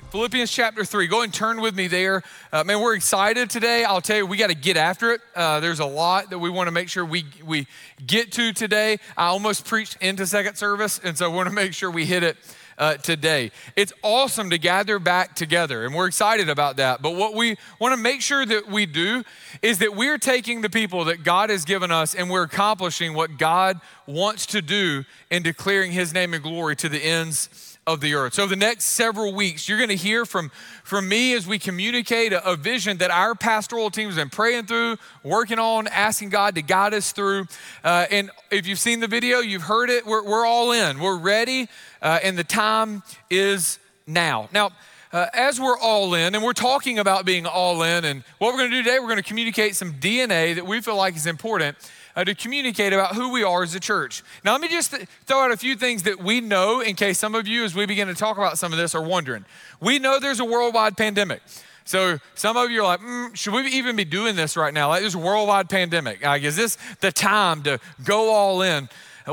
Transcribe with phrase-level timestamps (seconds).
[0.00, 1.06] Philippians chapter 3.
[1.06, 2.22] Go and turn with me there.
[2.50, 3.84] Uh, man, we're excited today.
[3.84, 5.20] I'll tell you, we got to get after it.
[5.34, 7.66] Uh, there's a lot that we want to make sure we, we
[8.06, 8.98] get to today.
[9.18, 12.22] I almost preached into second service, and so we want to make sure we hit
[12.22, 12.38] it
[12.78, 13.50] uh, today.
[13.76, 17.02] It's awesome to gather back together, and we're excited about that.
[17.02, 19.24] But what we want to make sure that we do
[19.60, 23.36] is that we're taking the people that God has given us and we're accomplishing what
[23.36, 28.14] God wants to do in declaring His name and glory to the ends of the
[28.14, 28.34] earth.
[28.34, 30.50] So, the next several weeks, you're going to hear from,
[30.84, 34.66] from me as we communicate a, a, vision that our pastoral team has been praying
[34.66, 37.46] through, working on, asking God to guide us through.
[37.82, 41.18] Uh, and if you've seen the video, you've heard it, we're, we're all in, we're
[41.18, 41.68] ready,
[42.00, 44.48] uh, and the time is now.
[44.52, 44.70] Now,
[45.12, 48.60] uh, as we're all in, and we're talking about being all in, and what we're
[48.60, 51.26] going to do today, we're going to communicate some DNA that we feel like is
[51.26, 51.76] important
[52.16, 54.22] uh, to communicate about who we are as a church.
[54.44, 57.18] Now, let me just th- throw out a few things that we know in case
[57.18, 59.44] some of you, as we begin to talk about some of this, are wondering.
[59.80, 61.42] We know there's a worldwide pandemic.
[61.84, 64.88] So some of you are like, mm, should we even be doing this right now?
[64.88, 66.22] Like, there's a worldwide pandemic.
[66.22, 68.88] Like, is this the time to go all in?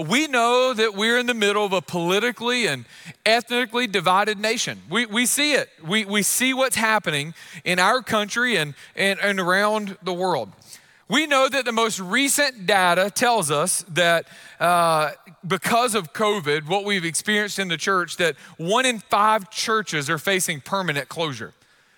[0.07, 2.85] We know that we're in the middle of a politically and
[3.25, 4.81] ethnically divided nation.
[4.89, 5.69] We, we see it.
[5.83, 7.33] We, we see what's happening
[7.63, 10.51] in our country and, and, and around the world.
[11.09, 14.27] We know that the most recent data tells us that
[14.59, 15.11] uh,
[15.45, 20.19] because of COVID, what we've experienced in the church, that one in five churches are
[20.19, 21.53] facing permanent closure.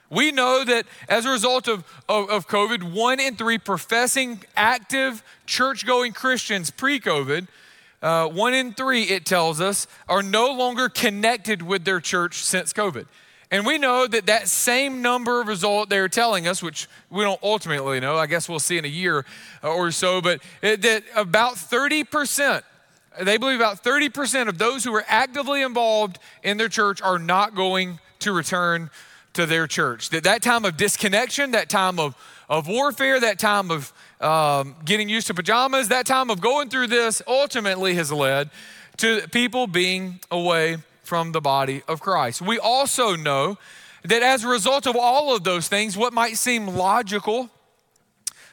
[0.09, 5.23] We know that as a result of, of, of COVID, one in three professing active
[5.45, 7.49] church going Christians pre COVID,
[8.01, 12.71] uh, one in three, it tells us, are no longer connected with their church since
[12.71, 13.07] COVID.
[13.51, 17.99] And we know that that same number result they're telling us, which we don't ultimately
[17.99, 19.25] know, I guess we'll see in a year
[19.61, 22.63] or so, but that about 30%,
[23.21, 27.53] they believe about 30% of those who are actively involved in their church are not
[27.53, 28.89] going to return
[29.33, 30.09] to their church.
[30.11, 32.15] That that time of disconnection, that time of,
[32.49, 33.91] of warfare, that time of
[34.21, 38.49] um, getting used to pajamas, that time of going through this ultimately has led
[38.97, 40.77] to people being away
[41.11, 42.41] from the body of Christ.
[42.41, 43.57] We also know
[44.05, 47.49] that as a result of all of those things, what might seem logical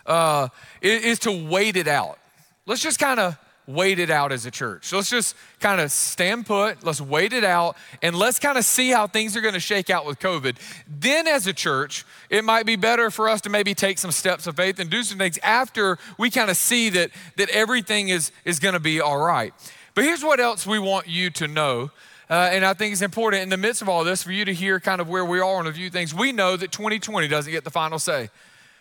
[0.05, 0.49] uh,
[0.81, 2.19] is, is to wait it out.
[2.67, 3.39] Let's just kind of
[3.69, 4.93] wait it out as a church.
[4.93, 8.91] let's just kind of stand put, let's wait it out, and let's kind of see
[8.91, 10.57] how things are going to shake out with COVID.
[10.89, 14.49] Then, as a church, it might be better for us to maybe take some steps
[14.49, 18.33] of faith and do some things after we kind of see that, that everything is,
[18.45, 19.55] is going to be all right.
[19.95, 21.93] But here's what else we want you to know
[22.31, 24.55] uh, and I think it's important in the midst of all this for you to
[24.55, 26.15] hear kind of where we are on a few things.
[26.15, 28.31] We know that 2020 doesn't get the final say.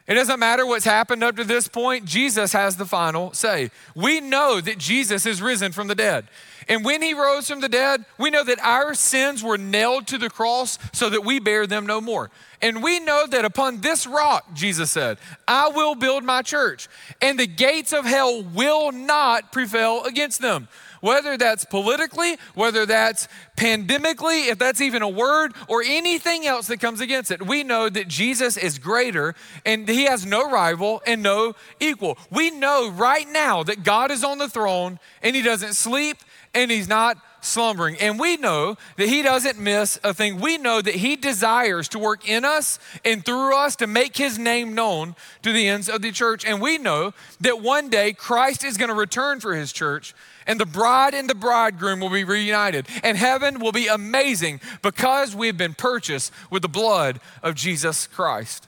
[0.07, 3.71] It doesn't matter what's happened up to this point, Jesus has the final say.
[3.93, 6.27] We know that Jesus is risen from the dead.
[6.69, 10.17] And when he rose from the dead, we know that our sins were nailed to
[10.17, 12.29] the cross so that we bear them no more.
[12.61, 16.87] And we know that upon this rock, Jesus said, I will build my church,
[17.21, 20.69] and the gates of hell will not prevail against them
[21.01, 26.79] whether that's politically, whether that's pandemically, if that's even a word, or anything else that
[26.79, 27.45] comes against it.
[27.45, 29.35] We know that Jesus is greater
[29.65, 32.17] and he has no rival and no equal.
[32.31, 36.17] We know right now that God is on the throne and he doesn't sleep
[36.53, 37.97] and he's not slumbering.
[37.97, 40.39] And we know that He doesn't miss a thing.
[40.39, 44.37] We know that He desires to work in us and through us to make His
[44.37, 46.45] name known to the ends of the church.
[46.45, 50.13] And we know that one day Christ is going to return for His church
[50.47, 52.87] and the bride and the bridegroom will be reunited.
[53.03, 58.67] And heaven will be amazing because we've been purchased with the blood of Jesus Christ.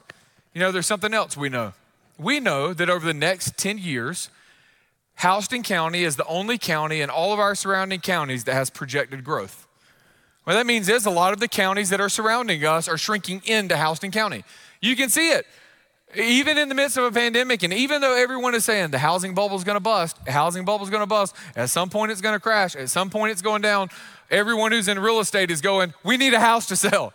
[0.54, 1.74] You know, there's something else we know.
[2.18, 4.30] We know that over the next 10 years,
[5.22, 9.24] Houston County is the only county in all of our surrounding counties that has projected
[9.24, 9.66] growth.
[10.44, 13.42] What that means is a lot of the counties that are surrounding us are shrinking
[13.46, 14.44] into Houston County.
[14.82, 15.46] You can see it.
[16.16, 19.36] Even in the midst of a pandemic, and even though everyone is saying the housing
[19.36, 22.22] bubble is going to bust, housing bubble is going to bust, at some point it's
[22.22, 23.90] going to crash, at some point it's going down,
[24.32, 27.14] everyone who's in real estate is going, we need a house to sell.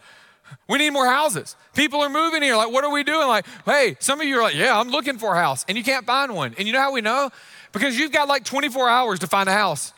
[0.68, 1.56] We need more houses.
[1.74, 2.54] People are moving here.
[2.54, 3.26] Like, what are we doing?
[3.26, 5.82] Like, hey, some of you are like, yeah, I'm looking for a house, and you
[5.82, 6.54] can't find one.
[6.56, 7.30] And you know how we know?
[7.72, 9.92] Because you've got like 24 hours to find a house.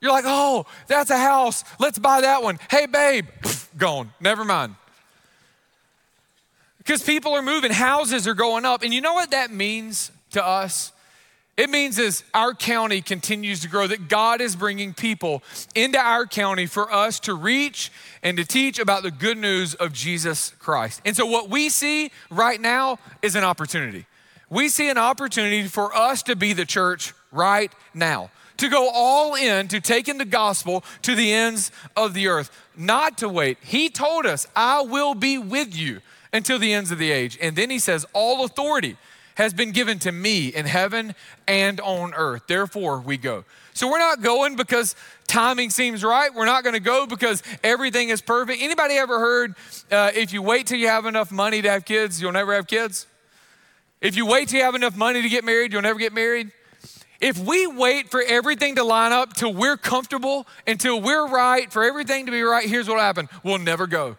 [0.00, 1.64] You're like, oh, that's a house.
[1.78, 2.58] Let's buy that one.
[2.70, 3.26] Hey, babe,
[3.76, 4.12] gone.
[4.20, 4.76] Never mind
[6.88, 8.82] because people are moving, houses are going up.
[8.82, 10.90] And you know what that means to us?
[11.54, 15.42] It means as our county continues to grow, that God is bringing people
[15.74, 17.92] into our county for us to reach
[18.22, 21.02] and to teach about the good news of Jesus Christ.
[21.04, 24.06] And so, what we see right now is an opportunity.
[24.48, 29.34] We see an opportunity for us to be the church right now to go all
[29.34, 33.58] in to taking the gospel to the ends of the earth, not to wait.
[33.60, 36.00] He told us, I will be with you
[36.32, 37.38] until the ends of the age.
[37.40, 38.96] And then he says, All authority
[39.38, 41.14] has been given to me in heaven
[41.46, 42.42] and on earth.
[42.48, 43.44] Therefore, we go.
[43.72, 44.96] So we're not going because
[45.28, 46.34] timing seems right.
[46.34, 48.60] We're not going to go because everything is perfect.
[48.60, 49.54] Anybody ever heard
[49.92, 52.66] uh, if you wait till you have enough money to have kids, you'll never have
[52.66, 53.06] kids?
[54.00, 56.50] If you wait till you have enough money to get married, you'll never get married.
[57.20, 61.84] If we wait for everything to line up till we're comfortable, until we're right, for
[61.84, 64.16] everything to be right, here's what'll happen we'll never go.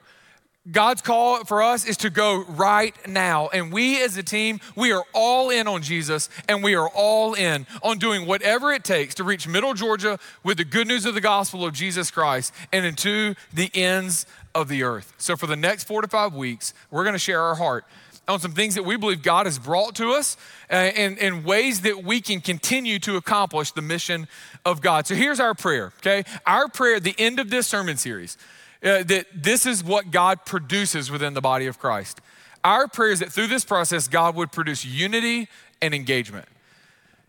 [0.72, 3.50] God's call for us is to go right now.
[3.50, 7.34] And we as a team, we are all in on Jesus and we are all
[7.34, 11.14] in on doing whatever it takes to reach Middle Georgia with the good news of
[11.14, 15.14] the gospel of Jesus Christ and into the ends of the earth.
[15.18, 17.86] So for the next four to five weeks, we're going to share our heart
[18.28, 20.38] on some things that we believe God has brought to us
[20.70, 24.28] uh, and, and ways that we can continue to accomplish the mission
[24.66, 25.08] of God.
[25.08, 26.24] So here's our prayer, okay?
[26.46, 28.38] Our prayer at the end of this sermon series
[28.84, 32.22] uh, that this is what God produces within the body of Christ.
[32.64, 35.48] Our prayer is that through this process, God would produce unity
[35.82, 36.48] and engagement.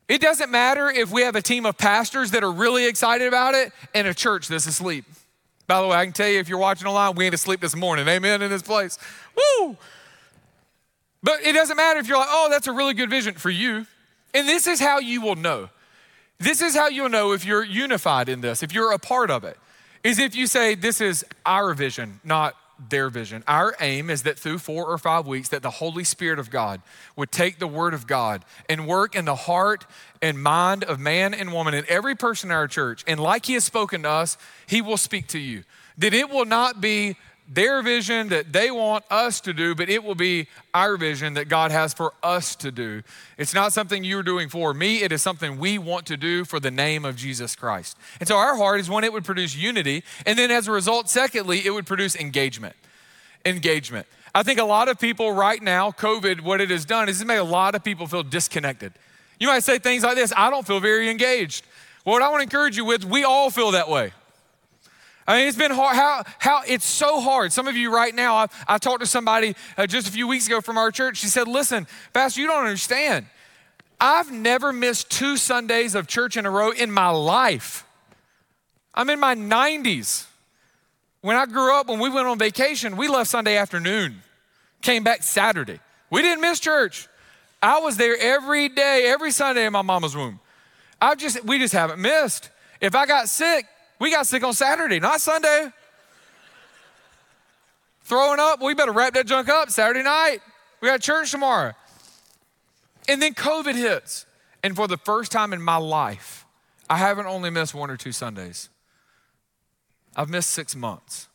[0.09, 3.55] It doesn't matter if we have a team of pastors that are really excited about
[3.55, 5.05] it and a church that's asleep.
[5.69, 7.77] By the way, I can tell you if you're watching online, we ain't asleep this
[7.77, 8.09] morning.
[8.09, 8.99] Amen in this place.
[9.37, 9.77] Woo!
[11.23, 13.87] But it doesn't matter if you're like, oh, that's a really good vision for you.
[14.35, 15.69] And this is how you will know.
[16.41, 19.45] This is how you'll know if you're unified in this, if you're a part of
[19.45, 19.59] it,
[20.03, 22.57] is if you say, this is our vision, not
[22.89, 23.45] their vision.
[23.47, 26.81] Our aim is that through four or five weeks that the Holy Spirit of God
[27.17, 29.87] would take the word of God and work in the heart
[30.23, 33.05] and mind of man and woman and every person in our church.
[33.07, 35.65] And like he has spoken to us, he will speak to you.
[35.99, 37.17] That it will not be
[37.53, 41.49] their vision that they want us to do, but it will be our vision that
[41.49, 43.03] God has for us to do.
[43.37, 46.61] It's not something you're doing for me, it is something we want to do for
[46.61, 47.99] the name of Jesus Christ.
[48.21, 50.05] And so our heart is one, it would produce unity.
[50.25, 52.77] And then as a result, secondly, it would produce engagement.
[53.45, 54.07] Engagement.
[54.33, 57.27] I think a lot of people right now, COVID, what it has done is it
[57.27, 58.93] made a lot of people feel disconnected.
[59.41, 61.65] You might say things like this I don't feel very engaged.
[62.05, 64.13] Well, what I want to encourage you with, we all feel that way.
[65.31, 65.95] I mean, it's been hard.
[65.95, 67.53] How, how it's so hard.
[67.53, 70.49] Some of you right now, I, I talked to somebody uh, just a few weeks
[70.49, 71.19] ago from our church.
[71.19, 73.27] She said, Listen, Pastor, you don't understand.
[74.01, 77.87] I've never missed two Sundays of church in a row in my life.
[78.93, 80.27] I'm in my 90s.
[81.21, 84.23] When I grew up, when we went on vacation, we left Sunday afternoon,
[84.83, 85.79] came back Saturday.
[86.11, 87.07] We didn't miss church.
[87.63, 90.41] I was there every day, every Sunday in my mama's womb.
[91.01, 92.51] I just, we just haven't missed.
[92.81, 93.67] If I got sick,
[94.01, 95.69] we got sick on Saturday, not Sunday.
[98.03, 100.39] Throwing up, we better wrap that junk up Saturday night.
[100.81, 101.75] We got church tomorrow.
[103.09, 104.27] And then COVID hits.
[104.65, 106.45] And for the first time in my life,
[106.89, 108.69] I haven't only missed one or two Sundays.
[110.17, 111.29] I've missed six months.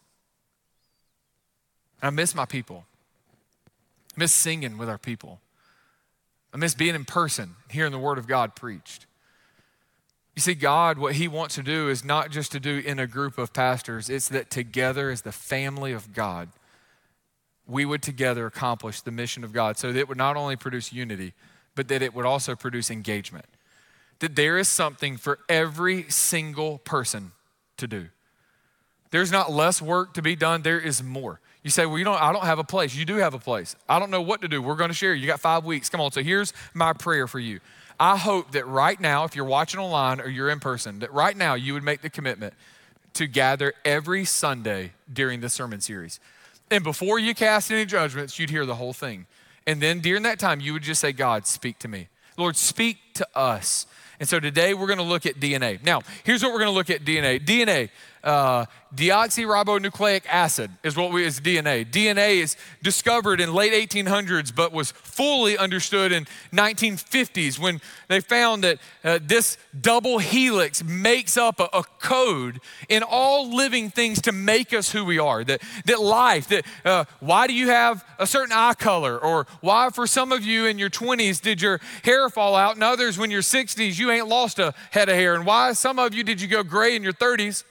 [2.02, 2.86] I miss my people.
[4.16, 5.40] I miss singing with our people.
[6.54, 9.06] I miss being in person, hearing the word of God preached.
[10.36, 13.08] You see, God, what He wants to do is not just to do in a
[13.08, 16.50] group of pastors, it's that together as the family of God,
[17.68, 20.92] we would together accomplish the mission of God so that it would not only produce
[20.92, 21.34] unity,
[21.74, 23.46] but that it would also produce engagement.
[24.20, 27.32] That there is something for every single person
[27.78, 28.08] to do.
[29.12, 31.40] There's not less work to be done, there is more.
[31.64, 32.94] You say, Well, you don't, I don't have a place.
[32.94, 33.76] You do have a place.
[33.88, 34.62] I don't know what to do.
[34.62, 35.14] We're going to share.
[35.14, 35.90] You got five weeks.
[35.90, 36.12] Come on.
[36.12, 37.60] So here's my prayer for you.
[38.00, 41.36] I hope that right now, if you're watching online or you're in person, that right
[41.36, 42.54] now you would make the commitment
[43.14, 46.20] to gather every Sunday during the sermon series.
[46.70, 49.26] And before you cast any judgments, you'd hear the whole thing.
[49.66, 52.08] And then during that time, you would just say, God, speak to me.
[52.38, 53.88] Lord, speak to us.
[54.20, 55.84] And so today we're going to look at DNA.
[55.84, 57.44] Now, here's what we're going to look at DNA.
[57.44, 57.90] DNA
[58.26, 58.66] uh,
[58.96, 61.90] deoxyribonucleic acid is what we is DNA.
[61.90, 68.64] DNA is discovered in late 1800s, but was fully understood in 1950s when they found
[68.64, 74.32] that uh, this double helix makes up a, a, code in all living things to
[74.32, 75.44] make us who we are.
[75.44, 76.48] That that life.
[76.50, 80.44] That uh, why do you have a certain eye color, or why for some of
[80.44, 84.10] you in your 20s did your hair fall out, and others when you're 60s you
[84.10, 86.96] ain't lost a head of hair, and why some of you did you go gray
[86.96, 87.64] in your 30s?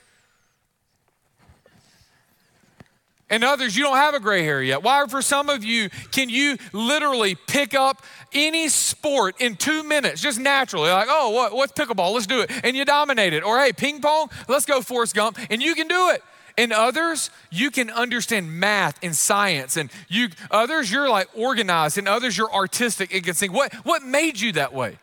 [3.29, 4.83] And others, you don't have a gray hair yet.
[4.83, 8.03] Why, for some of you, can you literally pick up
[8.33, 10.91] any sport in two minutes, just naturally?
[10.91, 12.13] Like, oh, what, what's pickleball?
[12.13, 12.51] Let's do it.
[12.63, 13.43] And you dominate it.
[13.43, 15.39] Or, hey, ping pong, let's go Forrest Gump.
[15.49, 16.23] And you can do it.
[16.57, 19.75] And others, you can understand math and science.
[19.75, 21.97] And you others, you're like organized.
[21.97, 23.51] And others, you're artistic and can sing.
[23.51, 24.99] What, what made you that way?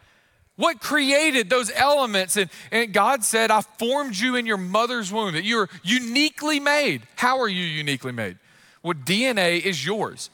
[0.57, 2.37] What created those elements?
[2.37, 7.03] And, and God said, I formed you in your mother's womb, that you're uniquely made.
[7.17, 8.39] How are you uniquely made?
[8.83, 10.31] Well, DNA is yours.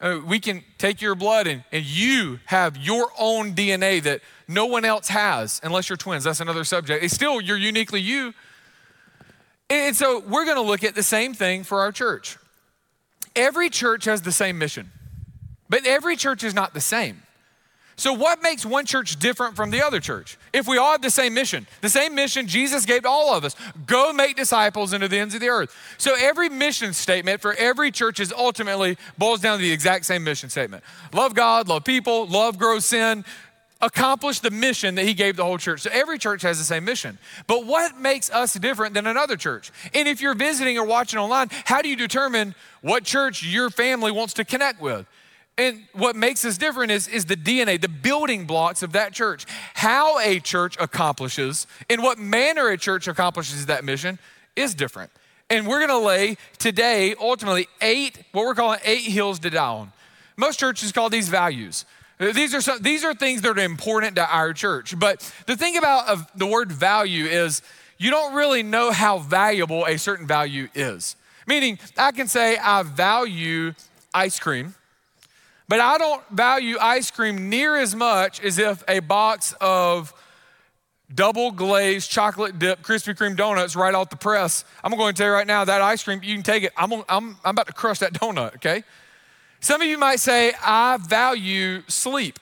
[0.00, 4.66] Uh, we can take your blood and, and you have your own DNA that no
[4.66, 6.24] one else has, unless you're twins.
[6.24, 7.04] That's another subject.
[7.04, 8.34] It's still, you're uniquely you.
[9.70, 12.36] And so we're going to look at the same thing for our church.
[13.36, 14.90] Every church has the same mission,
[15.68, 17.22] but every church is not the same.
[17.96, 20.38] So, what makes one church different from the other church?
[20.52, 23.44] If we all have the same mission, the same mission Jesus gave to all of
[23.44, 23.54] us
[23.86, 25.74] go make disciples into the ends of the earth.
[25.98, 30.24] So, every mission statement for every church is ultimately boils down to the exact same
[30.24, 30.82] mission statement
[31.12, 33.24] love God, love people, love, grow sin,
[33.82, 35.80] accomplish the mission that he gave the whole church.
[35.82, 37.18] So every church has the same mission.
[37.46, 39.72] But what makes us different than another church?
[39.92, 44.12] And if you're visiting or watching online, how do you determine what church your family
[44.12, 45.06] wants to connect with?
[45.58, 49.44] And what makes us different is, is the DNA, the building blocks of that church.
[49.74, 54.18] How a church accomplishes, in what manner a church accomplishes that mission
[54.56, 55.10] is different.
[55.50, 59.92] And we're gonna lay today, ultimately, eight, what we're calling eight hills to die on.
[60.36, 61.84] Most churches call these values.
[62.18, 64.98] These are, some, these are things that are important to our church.
[64.98, 67.60] But the thing about the word value is
[67.98, 71.16] you don't really know how valuable a certain value is.
[71.46, 73.74] Meaning, I can say I value
[74.14, 74.74] ice cream
[75.72, 80.12] but I don't value ice cream near as much as if a box of
[81.14, 84.66] double glazed chocolate dip Krispy Kreme donuts right off the press.
[84.84, 86.72] I'm going to tell you right now that ice cream, you can take it.
[86.76, 88.84] I'm, I'm, I'm about to crush that donut, okay?
[89.60, 92.38] Some of you might say, I value sleep.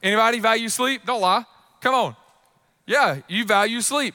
[0.00, 1.04] Anybody value sleep?
[1.04, 1.44] Don't lie.
[1.80, 2.16] Come on.
[2.86, 4.14] Yeah, you value sleep.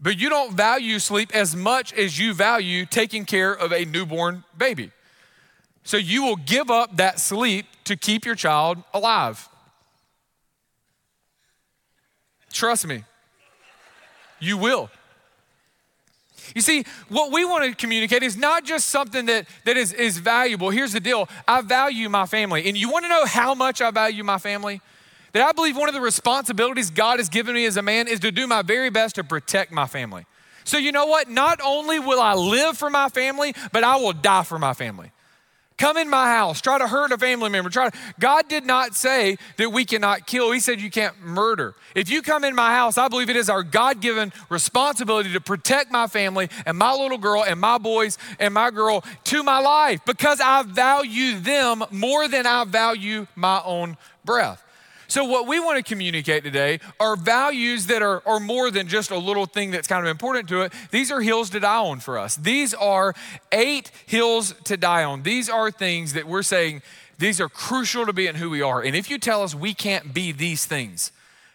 [0.00, 4.44] But you don't value sleep as much as you value taking care of a newborn
[4.56, 4.92] baby.
[5.82, 9.48] So you will give up that sleep to keep your child alive.
[12.52, 13.04] Trust me,
[14.38, 14.90] you will.
[16.54, 20.18] You see, what we want to communicate is not just something that, that is, is
[20.18, 20.70] valuable.
[20.70, 22.66] Here's the deal I value my family.
[22.66, 24.80] And you want to know how much I value my family?
[25.32, 28.18] That I believe one of the responsibilities God has given me as a man is
[28.20, 30.26] to do my very best to protect my family.
[30.64, 31.28] So, you know what?
[31.28, 35.12] Not only will I live for my family, but I will die for my family.
[35.80, 37.70] Come in my house, try to hurt a family member.
[37.70, 40.52] Try to, God did not say that we cannot kill.
[40.52, 41.74] He said you can't murder.
[41.94, 45.40] If you come in my house, I believe it is our God given responsibility to
[45.40, 49.58] protect my family and my little girl and my boys and my girl to my
[49.58, 54.62] life because I value them more than I value my own breath.
[55.10, 59.10] So, what we want to communicate today are values that are, are more than just
[59.10, 60.72] a little thing that's kind of important to it.
[60.92, 62.36] These are hills to die on for us.
[62.36, 63.16] These are
[63.50, 65.24] eight hills to die on.
[65.24, 66.82] These are things that we're saying
[67.18, 68.82] these are crucial to being who we are.
[68.82, 71.10] And if you tell us we can't be these things,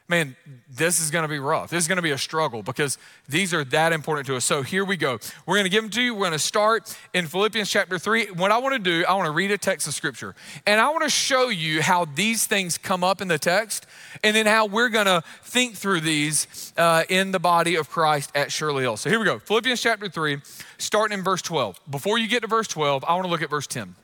[0.07, 0.35] man,
[0.69, 1.69] this is going to be rough.
[1.69, 2.97] This is going to be a struggle because
[3.27, 4.45] these are that important to us.
[4.45, 5.19] So here we go.
[5.45, 6.13] We're going to give them to you.
[6.13, 8.27] We're going to start in Philippians chapter 3.
[8.31, 10.35] What I want to do, I want to read a text of scripture
[10.67, 13.87] and I want to show you how these things come up in the text
[14.23, 18.31] and then how we're going to think through these uh, in the body of Christ
[18.35, 18.97] at Shirley Hill.
[18.97, 19.39] So here we go.
[19.39, 20.37] Philippians chapter 3,
[20.77, 21.79] starting in verse 12.
[21.89, 23.95] Before you get to verse 12, I want to look at verse 10.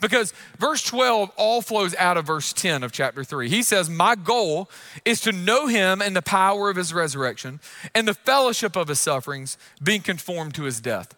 [0.00, 3.48] Because verse 12 all flows out of verse 10 of chapter 3.
[3.48, 4.70] He says, My goal
[5.04, 7.60] is to know him and the power of his resurrection
[7.94, 11.14] and the fellowship of his sufferings, being conformed to his death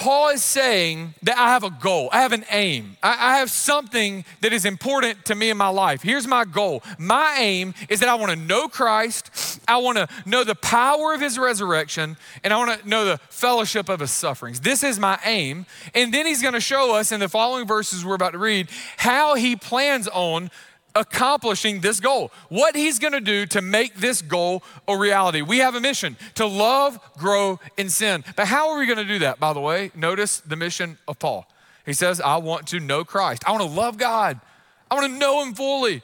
[0.00, 3.50] Paul is saying that I have a goal, I have an aim, I, I, have
[3.50, 6.00] something that is important to me in my life.
[6.00, 6.82] Here's my goal.
[6.98, 11.12] My aim is that I want to know Christ, I want to know the power
[11.12, 14.60] of his resurrection, and I want to know the fellowship of his sufferings.
[14.60, 15.66] This is my aim.
[15.94, 18.70] And then he's going to show us in the following verses we're about to read
[18.96, 20.50] how he plans on
[20.94, 25.42] accomplishing this goal, what he's gonna do to make this goal a reality.
[25.42, 28.24] We have a mission to love, grow, and sin.
[28.36, 29.90] But how are we gonna do that, by the way?
[29.94, 31.46] Notice the mission of Paul.
[31.86, 33.42] He says, I want to know Christ.
[33.46, 34.40] I wanna love God.
[34.90, 36.02] I wanna know him fully.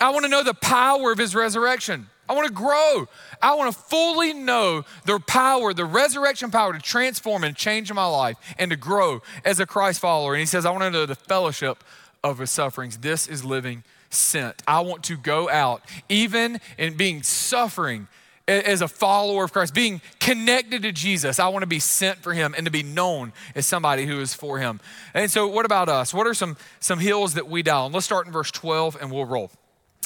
[0.00, 2.08] I wanna know the power of his resurrection.
[2.28, 3.08] I wanna grow.
[3.40, 8.36] I wanna fully know the power, the resurrection power to transform and change my life
[8.58, 10.34] and to grow as a Christ follower.
[10.34, 11.82] And he says, I wanna know the fellowship
[12.22, 12.98] of his sufferings.
[12.98, 14.62] This is living sent.
[14.66, 18.08] I want to go out, even in being suffering
[18.48, 21.38] as a follower of Christ, being connected to Jesus.
[21.38, 24.32] I want to be sent for him and to be known as somebody who is
[24.32, 24.80] for him.
[25.12, 26.14] And so, what about us?
[26.14, 27.92] What are some, some hills that we die on?
[27.92, 29.50] Let's start in verse 12 and we'll roll.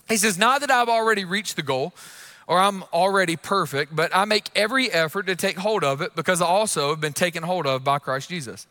[0.08, 1.94] He says, Not that I've already reached the goal
[2.48, 6.42] or I'm already perfect, but I make every effort to take hold of it because
[6.42, 8.66] I also have been taken hold of by Christ Jesus.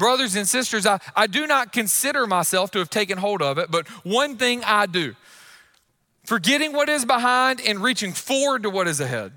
[0.00, 3.70] Brothers and sisters, I, I do not consider myself to have taken hold of it,
[3.70, 5.14] but one thing I do
[6.24, 9.32] forgetting what is behind and reaching forward to what is ahead.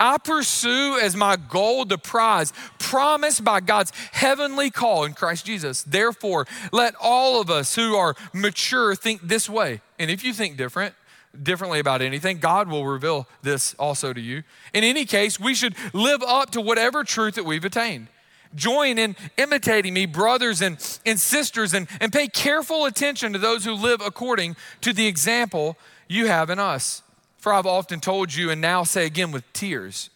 [0.00, 5.84] I pursue as my goal the prize promised by God's heavenly call in Christ Jesus.
[5.84, 9.82] Therefore, let all of us who are mature think this way.
[10.00, 10.96] And if you think different,
[11.40, 14.42] differently about anything, God will reveal this also to you.
[14.74, 18.08] In any case, we should live up to whatever truth that we've attained.
[18.54, 23.64] Join in imitating me, brothers and, and sisters, and, and pay careful attention to those
[23.64, 25.76] who live according to the example
[26.08, 27.02] you have in us.
[27.38, 30.10] For I've often told you, and now say again with tears,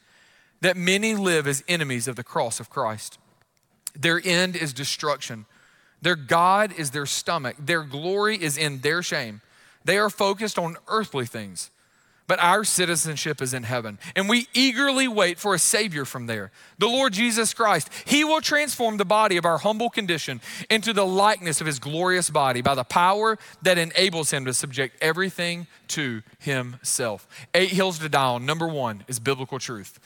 [0.61, 3.19] that many live as enemies of the cross of Christ.
[3.99, 5.47] Their end is destruction.
[6.03, 7.57] Their God is their stomach.
[7.59, 9.41] Their glory is in their shame.
[9.85, 11.71] They are focused on earthly things,
[12.27, 13.99] but our citizenship is in heaven.
[14.15, 17.89] And we eagerly wait for a Savior from there, the Lord Jesus Christ.
[18.05, 20.41] He will transform the body of our humble condition
[20.71, 24.97] into the likeness of His glorious body by the power that enables Him to subject
[25.01, 27.29] everything to Himself.
[27.55, 28.47] Eight hills to die on.
[28.47, 30.01] Number one is biblical truth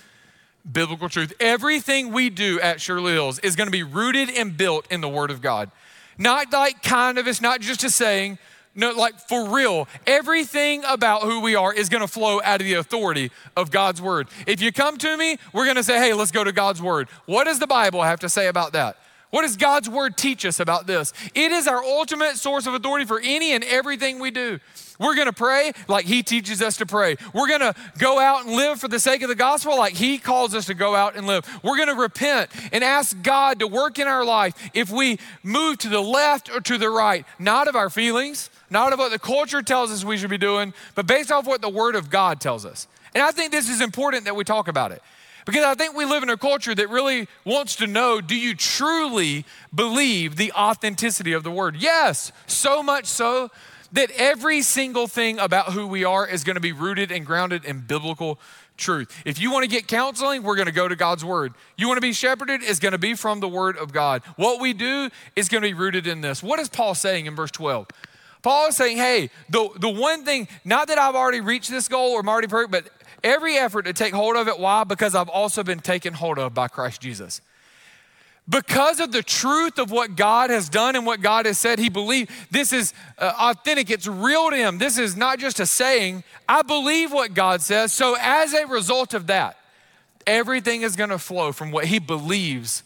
[0.71, 1.33] biblical truth.
[1.41, 5.09] Everything we do at Shirley Hills is going to be rooted and built in the
[5.09, 5.71] Word of God.
[6.19, 8.39] Not like kind of, it's not just a saying,
[8.75, 12.75] no, like for real, everything about who we are is gonna flow out of the
[12.75, 14.29] authority of God's word.
[14.47, 17.09] If you come to me, we're gonna say, hey, let's go to God's word.
[17.27, 18.97] What does the Bible have to say about that?
[19.31, 21.13] What does God's word teach us about this?
[21.35, 24.59] It is our ultimate source of authority for any and everything we do.
[24.99, 27.17] We're gonna pray like He teaches us to pray.
[27.33, 30.55] We're gonna go out and live for the sake of the gospel like He calls
[30.55, 31.49] us to go out and live.
[31.63, 35.89] We're gonna repent and ask God to work in our life if we move to
[35.89, 39.63] the left or to the right, not of our feelings, not of what the culture
[39.63, 42.65] tells us we should be doing, but based off what the Word of God tells
[42.65, 42.87] us.
[43.15, 45.03] And I think this is important that we talk about it.
[45.47, 48.55] Because I think we live in a culture that really wants to know do you
[48.55, 51.77] truly believe the authenticity of the word?
[51.77, 53.51] Yes, so much so
[53.93, 57.65] that every single thing about who we are is going to be rooted and grounded
[57.65, 58.39] in biblical
[58.77, 59.23] truth.
[59.25, 61.55] If you want to get counseling, we're going to go to God's word.
[61.77, 64.23] You want to be shepherded, it's going to be from the word of God.
[64.37, 66.43] What we do is going to be rooted in this.
[66.43, 67.89] What is Paul saying in verse 12?
[68.43, 72.13] Paul is saying, hey, the, the one thing, not that I've already reached this goal
[72.13, 72.89] or I'm already perfect, but
[73.23, 74.59] every effort to take hold of it.
[74.59, 74.85] Why?
[74.85, 77.41] Because I've also been taken hold of by Christ Jesus.
[78.49, 81.89] Because of the truth of what God has done and what God has said, he
[81.89, 84.79] believed this is uh, authentic, it's real to him.
[84.79, 86.25] This is not just a saying.
[86.49, 87.93] I believe what God says.
[87.93, 89.57] So, as a result of that,
[90.27, 92.83] everything is going to flow from what he believes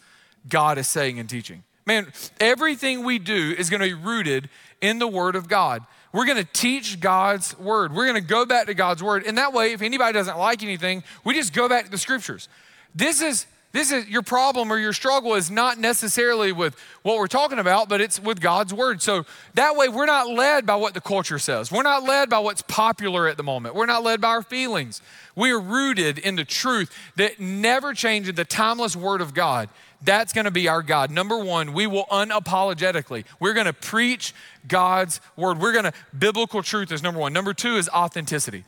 [0.49, 1.63] God is saying and teaching.
[1.87, 4.51] Man, everything we do is going to be rooted
[4.85, 5.83] in the Word of God.
[6.13, 7.95] We're going to teach God's Word.
[7.95, 9.25] We're going to go back to God's Word.
[9.27, 12.49] And that way, if anybody doesn't like anything, we just go back to the Scriptures.
[12.95, 17.27] This is this is your problem or your struggle is not necessarily with what we're
[17.27, 19.03] talking about, but it's with God's word.
[19.03, 21.73] So that way we're not led by what the culture says.
[21.73, 23.75] We're not led by what's popular at the moment.
[23.75, 25.03] We're not led by our feelings.
[25.35, 29.69] We are rooted in the truth that never changes the timeless word of God.
[30.05, 31.11] That's going to be our God.
[31.11, 34.35] Number one, we will unapologetically, we're going to preach
[34.69, 35.59] God's word.
[35.59, 37.33] We're going to, biblical truth is number one.
[37.33, 38.65] Number two is authenticity.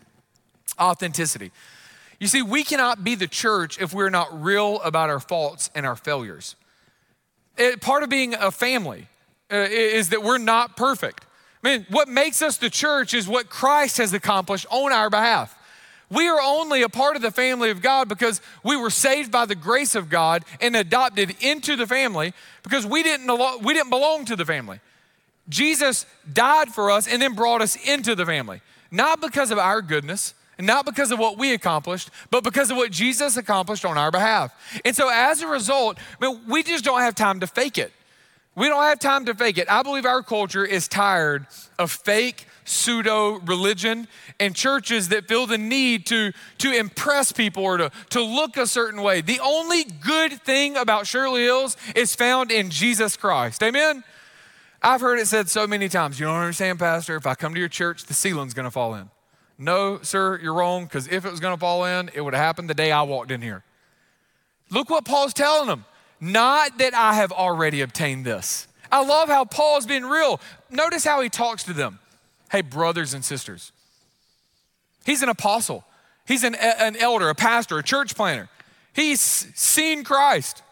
[0.80, 1.52] Authenticity.
[2.18, 5.84] You see, we cannot be the church if we're not real about our faults and
[5.84, 6.56] our failures.
[7.58, 9.08] It, part of being a family
[9.52, 11.24] uh, is that we're not perfect.
[11.62, 15.55] I mean, what makes us the church is what Christ has accomplished on our behalf.
[16.08, 19.44] We are only a part of the family of God because we were saved by
[19.44, 23.26] the grace of God and adopted into the family because we didn't,
[23.62, 24.80] we didn't belong to the family.
[25.48, 29.82] Jesus died for us and then brought us into the family, not because of our
[29.82, 33.98] goodness, and not because of what we accomplished, but because of what Jesus accomplished on
[33.98, 34.54] our behalf.
[34.84, 37.92] And so as a result, I mean, we just don't have time to fake it.
[38.54, 39.70] We don't have time to fake it.
[39.70, 41.46] I believe our culture is tired
[41.78, 44.06] of fake pseudo religion
[44.38, 48.66] and churches that feel the need to, to impress people or to, to look a
[48.66, 49.20] certain way.
[49.20, 53.62] The only good thing about Shirley Hills is found in Jesus Christ.
[53.62, 54.04] Amen?
[54.82, 57.60] I've heard it said so many times, you don't understand, Pastor, if I come to
[57.60, 59.08] your church, the ceiling's gonna fall in.
[59.58, 62.68] No, sir, you're wrong, because if it was gonna fall in, it would have happened
[62.68, 63.64] the day I walked in here.
[64.70, 65.84] Look what Paul's telling them.
[66.20, 68.68] Not that I have already obtained this.
[68.90, 70.40] I love how Paul's being real.
[70.70, 71.98] Notice how he talks to them.
[72.50, 73.72] Hey, brothers and sisters.
[75.04, 75.84] He's an apostle,
[76.26, 78.48] he's an, an elder, a pastor, a church planner.
[78.92, 80.62] He's seen Christ.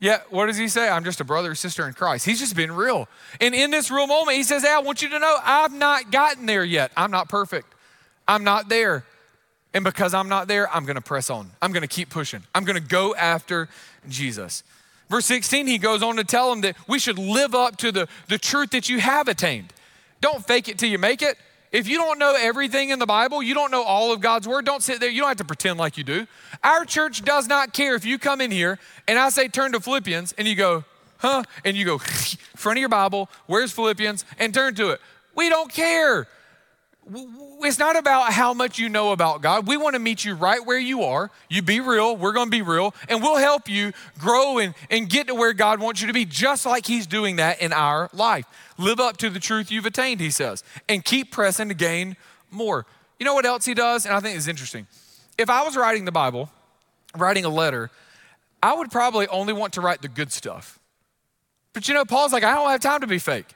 [0.00, 0.88] Yeah, what does he say?
[0.88, 2.24] I'm just a brother or sister in Christ.
[2.24, 3.06] He's just been real.
[3.38, 6.10] And in this real moment, he says, Hey, I want you to know I've not
[6.10, 6.90] gotten there yet.
[6.96, 7.74] I'm not perfect.
[8.26, 9.04] I'm not there.
[9.74, 11.50] And because I'm not there, I'm gonna press on.
[11.60, 12.42] I'm gonna keep pushing.
[12.54, 13.68] I'm gonna go after
[14.08, 14.64] Jesus.
[15.10, 18.08] Verse 16, he goes on to tell him that we should live up to the,
[18.28, 19.72] the truth that you have attained.
[20.20, 21.36] Don't fake it till you make it.
[21.72, 24.64] If you don't know everything in the Bible, you don't know all of God's word,
[24.64, 25.08] don't sit there.
[25.08, 26.26] You don't have to pretend like you do.
[26.64, 29.80] Our church does not care if you come in here and I say turn to
[29.80, 30.84] Philippians and you go,
[31.18, 31.44] huh?
[31.64, 31.98] And you go,
[32.56, 34.24] front of your Bible, where's Philippians?
[34.38, 35.00] And turn to it.
[35.36, 36.26] We don't care.
[37.12, 39.66] It's not about how much you know about God.
[39.66, 41.30] We want to meet you right where you are.
[41.48, 45.08] You be real, we're going to be real, and we'll help you grow and, and
[45.08, 48.08] get to where God wants you to be, just like He's doing that in our
[48.12, 48.46] life.
[48.78, 52.16] Live up to the truth you've attained, He says, and keep pressing to gain
[52.50, 52.86] more.
[53.18, 54.06] You know what else He does?
[54.06, 54.86] And I think it's interesting.
[55.36, 56.48] If I was writing the Bible,
[57.16, 57.90] writing a letter,
[58.62, 60.78] I would probably only want to write the good stuff.
[61.72, 63.46] But you know, Paul's like, I don't have time to be fake.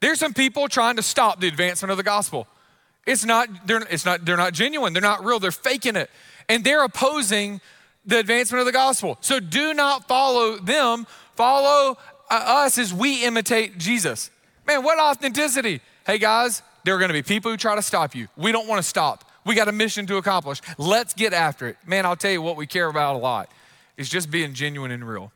[0.00, 2.46] There's some people trying to stop the advancement of the gospel.
[3.06, 6.10] It's not, they're, it's not, they're not genuine, they're not real, they're faking it.
[6.48, 7.60] And they're opposing
[8.04, 9.18] the advancement of the gospel.
[9.20, 11.98] So do not follow them, follow
[12.30, 14.30] uh, us as we imitate Jesus.
[14.66, 15.80] Man, what authenticity.
[16.06, 18.28] Hey guys, there are gonna be people who try to stop you.
[18.36, 19.24] We don't wanna stop.
[19.44, 20.60] We got a mission to accomplish.
[20.78, 21.76] Let's get after it.
[21.86, 23.50] Man, I'll tell you what we care about a lot
[23.96, 25.32] is just being genuine and real.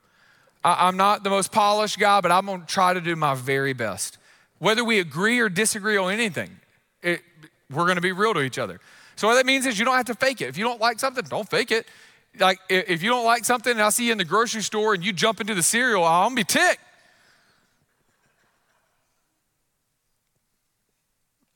[0.62, 3.72] I, am not the most polished guy, but I'm gonna try to do my very
[3.72, 4.18] best.
[4.59, 6.59] Whether we agree or disagree on anything,
[7.75, 8.81] we're gonna be real to each other.
[9.17, 10.49] So what that means is you don't have to fake it.
[10.49, 11.87] If you don't like something, don't fake it.
[12.39, 15.05] Like if you don't like something and I see you in the grocery store and
[15.05, 16.81] you jump into the cereal aisle, I'm gonna be ticked.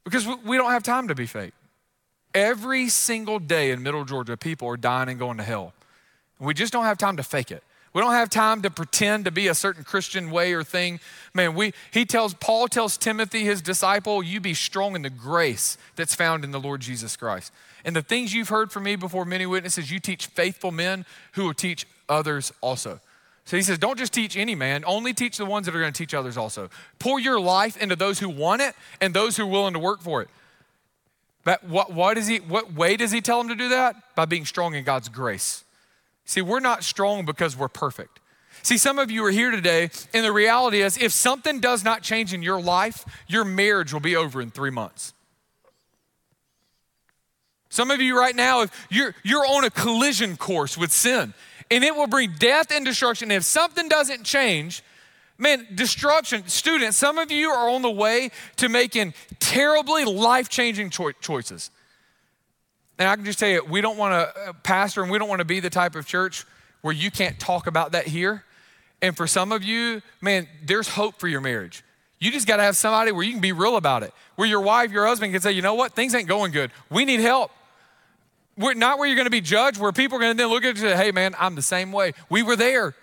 [0.04, 1.52] Because we don't have time to be fake.
[2.34, 5.74] Every single day in Middle Georgia, people are dying and going to hell.
[6.38, 7.62] We just don't have time to fake it.
[7.98, 11.00] We don't have time to pretend to be a certain Christian way or thing.
[11.34, 15.76] Man, we he tells Paul tells Timothy his disciple, you be strong in the grace
[15.96, 17.52] that's found in the Lord Jesus Christ.
[17.84, 21.46] And the things you've heard from me before many witnesses, you teach faithful men who
[21.46, 23.00] will teach others also.
[23.46, 25.92] So he says, don't just teach any man, only teach the ones that are going
[25.92, 26.70] to teach others also.
[27.00, 30.02] Pour your life into those who want it and those who are willing to work
[30.02, 30.28] for it.
[31.42, 34.14] But what, what, is he, what way does he tell them to do that?
[34.14, 35.64] By being strong in God's grace.
[36.28, 38.20] See, we're not strong because we're perfect.
[38.62, 42.02] See, some of you are here today, and the reality is if something does not
[42.02, 45.14] change in your life, your marriage will be over in three months.
[47.70, 51.32] Some of you right now, if you're, you're on a collision course with sin,
[51.70, 53.30] and it will bring death and destruction.
[53.30, 54.82] if something doesn't change,
[55.38, 56.46] man, destruction.
[56.46, 61.70] Students, some of you are on the way to making terribly life changing cho- choices.
[62.98, 65.28] And I can just tell you, we don't want to uh, pastor and we don't
[65.28, 66.44] want to be the type of church
[66.82, 68.44] where you can't talk about that here.
[69.00, 71.84] And for some of you, man, there's hope for your marriage.
[72.18, 74.60] You just got to have somebody where you can be real about it, where your
[74.60, 76.72] wife, your husband can say, you know what, things ain't going good.
[76.90, 77.52] We need help.
[78.56, 80.64] We're not where you're going to be judged, where people are going to then look
[80.64, 82.12] at you and say, hey, man, I'm the same way.
[82.28, 82.96] We were there.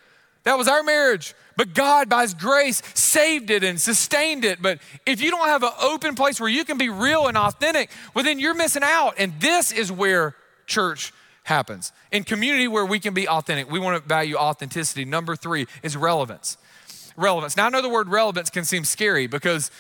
[0.45, 1.36] That was our marriage.
[1.58, 4.62] But God, by His grace, saved it and sustained it.
[4.62, 7.89] But if you don't have an open place where you can be real and authentic,
[8.13, 9.15] well, then you're missing out.
[9.17, 10.36] And this is where
[10.67, 11.91] church happens.
[12.12, 15.05] In community where we can be authentic, we want to value authenticity.
[15.05, 16.58] Number three is relevance.
[17.15, 17.55] Relevance.
[17.55, 19.71] Now, I know the word relevance can seem scary because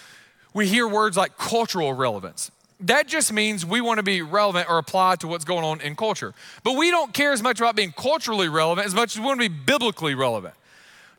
[0.53, 4.77] we hear words like cultural relevance that just means we want to be relevant or
[4.77, 6.33] apply to what's going on in culture.
[6.63, 9.41] But we don't care as much about being culturally relevant as much as we want
[9.41, 10.53] to be biblically relevant.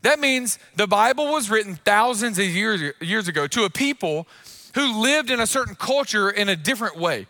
[0.02, 4.26] That means the Bible was written thousands of years, years ago to a people
[4.74, 7.26] who lived in a certain culture in a different way.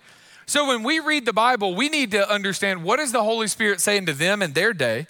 [0.46, 3.80] So when we read the Bible, we need to understand what is the Holy Spirit
[3.80, 5.06] saying to them in their day,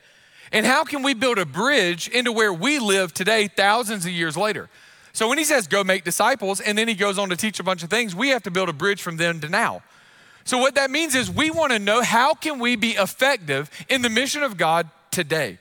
[0.53, 4.37] and how can we build a bridge into where we live today, thousands of years
[4.37, 4.69] later.
[5.17, 7.63] So when he says go make disciples, and then he goes on to teach a
[7.63, 9.81] bunch of things, we have to build a bridge from then to now.
[10.45, 14.03] So what that means is we want to know how can we be effective in
[14.03, 15.59] the mission of God today.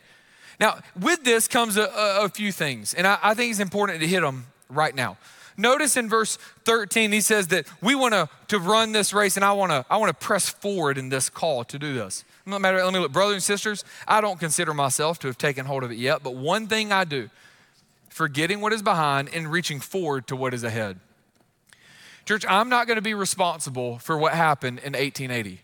[0.60, 4.02] Now, with this comes a, a, a few things, and I, I think it's important
[4.02, 5.18] to hit them right now.
[5.56, 9.46] Notice in verse 13, he says that we want to, to run this race, and
[9.46, 12.26] I want to I want to press forward in this call to do this.
[12.46, 15.66] No matter, let me look, brothers and sisters, I don't consider myself to have taken
[15.66, 17.30] hold of it yet, but one thing I do
[18.16, 20.98] forgetting what is behind and reaching forward to what is ahead.
[22.24, 25.60] Church, I'm not going to be responsible for what happened in 1880.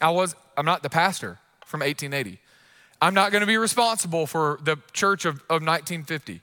[0.00, 2.38] I was I'm not the pastor from 1880.
[3.02, 6.42] I'm not going to be responsible for the church of, of 1950.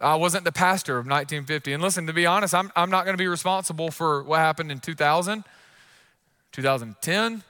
[0.00, 1.74] I wasn't the pastor of 1950.
[1.74, 4.72] And listen, to be honest, I'm, I'm not going to be responsible for what happened
[4.72, 5.44] in 2000,
[6.50, 7.42] 2010,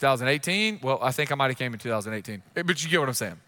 [0.00, 0.80] 2018.
[0.82, 2.42] Well, I think I might have came in 2018.
[2.54, 3.38] But you get what I'm saying.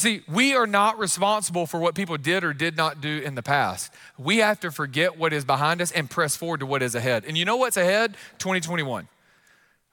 [0.00, 3.42] See, we are not responsible for what people did or did not do in the
[3.42, 3.92] past.
[4.18, 7.26] We have to forget what is behind us and press forward to what is ahead.
[7.26, 8.16] And you know what's ahead?
[8.38, 9.08] 2021.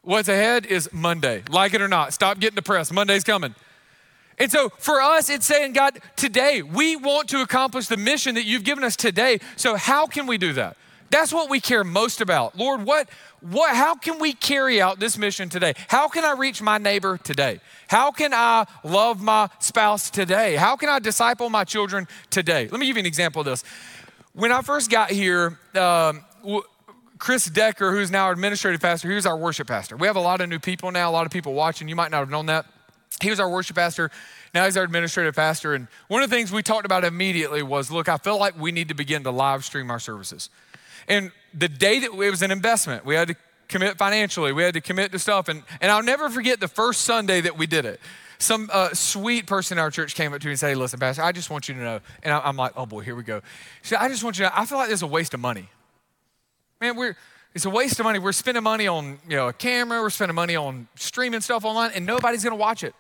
[0.04, 1.44] What's ahead is Monday.
[1.50, 2.94] Like it or not, stop getting depressed.
[2.94, 3.54] Monday's coming.
[4.40, 8.46] And so for us, it's saying, God, today we want to accomplish the mission that
[8.46, 9.40] you've given us today.
[9.58, 10.78] So how can we do that?
[11.10, 12.58] That's what we care most about.
[12.58, 13.10] Lord, what,
[13.42, 15.74] what, how can we carry out this mission today?
[15.88, 17.60] How can I reach my neighbor today?
[17.88, 20.56] How can I love my spouse today?
[20.56, 22.68] How can I disciple my children today?
[22.70, 23.64] Let me give you an example of this.
[24.34, 26.24] When I first got here, um,
[27.18, 29.98] Chris Decker, who's now our administrative pastor, he was our worship pastor.
[29.98, 31.88] We have a lot of new people now, a lot of people watching.
[31.88, 32.66] You might not have known that.
[33.22, 34.12] He was our worship pastor.
[34.54, 35.74] Now he's our administrative pastor.
[35.74, 38.72] And one of the things we talked about immediately was look, I feel like we
[38.72, 40.50] need to begin to live stream our services.
[41.08, 43.36] And the day that it was an investment, we had to
[43.68, 45.48] commit financially, we had to commit to stuff.
[45.48, 48.00] And, and I'll never forget the first Sunday that we did it.
[48.40, 51.00] Some uh, sweet person in our church came up to me and said, hey, listen,
[51.00, 52.00] Pastor, I just want you to know.
[52.22, 53.42] And I, am like, oh boy, here we go.
[53.82, 55.34] She said, I just want you to know, I feel like this is a waste
[55.34, 55.70] of money.
[56.80, 57.18] Man, we're,
[57.56, 58.20] it's a waste of money.
[58.20, 61.92] We're spending money on you know, a camera, we're spending money on streaming stuff online,
[61.96, 62.94] and nobody's gonna watch it.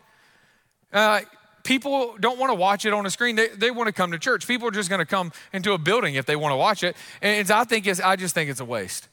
[0.92, 1.22] Uh,
[1.68, 3.36] people don't want to watch it on a screen.
[3.36, 4.48] They, they want to come to church.
[4.48, 6.96] People are just going to come into a building if they want to watch it.
[7.22, 9.10] And I think it's, I just think it's a waste.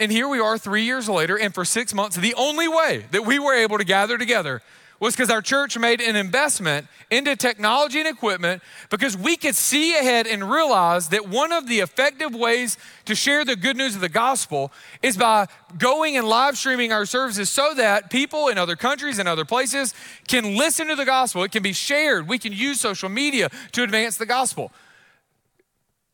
[0.00, 3.24] And here we are three years later, and for six months, the only way that
[3.24, 4.60] we were able to gather together
[5.00, 9.94] was because our church made an investment into technology and equipment because we could see
[9.96, 14.00] ahead and realize that one of the effective ways to share the good news of
[14.00, 15.46] the gospel is by
[15.78, 19.94] going and live streaming our services so that people in other countries and other places
[20.26, 21.44] can listen to the gospel.
[21.44, 22.28] It can be shared.
[22.28, 24.72] We can use social media to advance the gospel.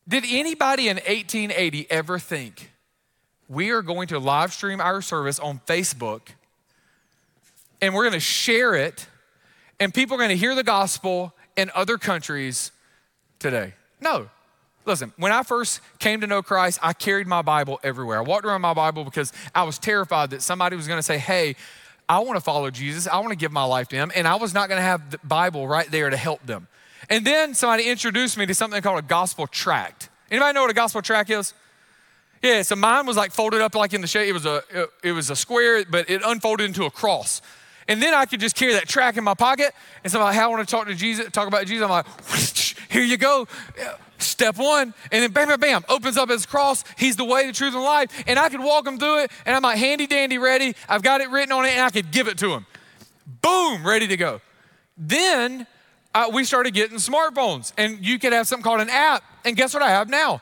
[0.07, 2.71] Did anybody in 1880 ever think
[3.49, 6.21] we are going to live stream our service on Facebook?
[7.81, 9.07] And we're going to share it,
[9.79, 12.71] and people are going to hear the gospel in other countries
[13.39, 13.73] today.
[14.01, 14.29] No.
[14.85, 18.19] Listen, when I first came to know Christ, I carried my Bible everywhere.
[18.19, 21.17] I walked around my Bible because I was terrified that somebody was going to say,
[21.17, 21.55] Hey,
[22.07, 23.07] I want to follow Jesus.
[23.07, 24.11] I want to give my life to him.
[24.15, 26.67] And I was not going to have the Bible right there to help them.
[27.09, 30.09] And then somebody introduced me to something called a gospel tract.
[30.29, 31.53] Anybody know what a gospel tract is?
[32.41, 34.27] Yeah, so mine was like folded up like in the shape.
[34.27, 34.61] It was a
[35.03, 37.41] it was a square, but it unfolded into a cross.
[37.87, 39.73] And then I could just carry that track in my pocket.
[40.03, 41.83] And I'm like, hey, I want to talk to Jesus, talk about Jesus.
[41.83, 42.05] I'm like,
[42.89, 43.47] here you go.
[44.17, 44.93] Step one.
[45.11, 46.83] And then bam, bam, bam, opens up his cross.
[46.97, 48.11] He's the way, the truth, and the life.
[48.27, 49.31] And I could walk him through it.
[49.45, 50.75] And I'm like, handy dandy ready.
[50.89, 52.65] I've got it written on it and I could give it to him.
[53.41, 54.41] Boom, ready to go.
[54.97, 55.67] Then
[56.13, 57.71] uh, we started getting smartphones.
[57.77, 59.23] And you could have something called an app.
[59.43, 60.41] And guess what I have now?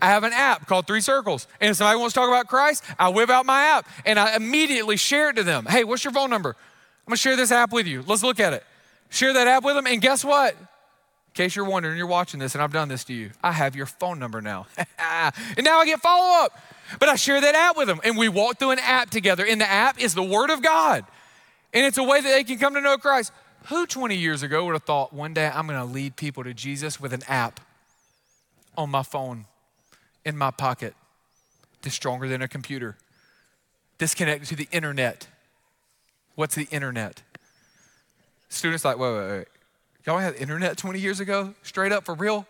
[0.00, 1.48] I have an app called Three Circles.
[1.60, 4.36] And if somebody wants to talk about Christ, I whip out my app and I
[4.36, 5.66] immediately share it to them.
[5.66, 6.56] Hey, what's your phone number?
[7.08, 8.04] I'm gonna share this app with you.
[8.06, 8.62] Let's look at it.
[9.08, 10.52] Share that app with them, and guess what?
[10.52, 13.30] In case you're wondering, you're watching this, and I've done this to you.
[13.42, 14.66] I have your phone number now.
[14.76, 16.52] and now I get follow up.
[17.00, 19.46] But I share that app with them, and we walk through an app together.
[19.46, 21.06] And the app is the Word of God.
[21.72, 23.32] And it's a way that they can come to know Christ.
[23.68, 27.00] Who 20 years ago would have thought one day I'm gonna lead people to Jesus
[27.00, 27.58] with an app
[28.76, 29.46] on my phone,
[30.26, 30.92] in my pocket,
[31.80, 32.98] that's stronger than a computer,
[33.96, 35.26] disconnected to the internet?
[36.38, 37.20] What's the internet?
[38.48, 39.48] Students like, wait, wait, wait.
[40.06, 41.52] Y'all had internet 20 years ago?
[41.64, 42.46] Straight up for real?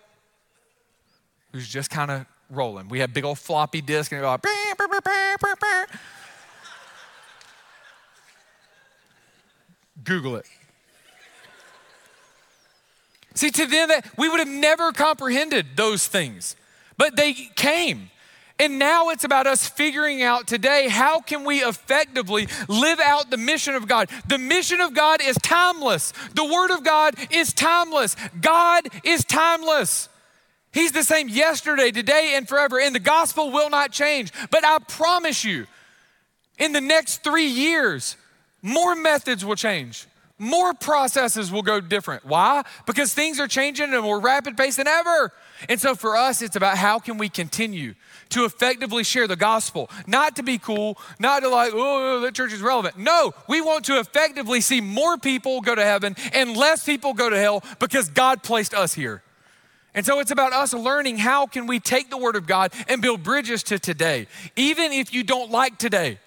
[1.54, 2.88] It was just kind of rolling.
[2.88, 5.88] We had big old floppy disk and it was like,
[10.04, 10.44] Google it.
[13.32, 16.56] See, to them, that we would have never comprehended those things,
[16.98, 18.10] but they came.
[18.60, 23.36] And now it's about us figuring out today how can we effectively live out the
[23.36, 24.10] mission of God.
[24.26, 26.12] The mission of God is timeless.
[26.34, 28.16] The word of God is timeless.
[28.40, 30.08] God is timeless.
[30.72, 32.80] He's the same yesterday, today, and forever.
[32.80, 34.32] And the gospel will not change.
[34.50, 35.66] But I promise you,
[36.58, 38.16] in the next three years,
[38.60, 40.06] more methods will change.
[40.38, 42.24] More processes will go different.
[42.24, 42.64] Why?
[42.86, 45.32] Because things are changing at a more rapid pace than ever.
[45.68, 47.94] And so for us, it's about how can we continue
[48.30, 52.34] to effectively share the gospel, not to be cool, not to like, oh, oh, that
[52.34, 52.98] church is relevant.
[52.98, 57.30] No, we want to effectively see more people go to heaven and less people go
[57.30, 59.22] to hell because God placed us here.
[59.94, 63.02] And so it's about us learning how can we take the word of God and
[63.02, 66.18] build bridges to today, even if you don't like today.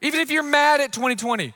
[0.00, 1.54] Even if you're mad at 2020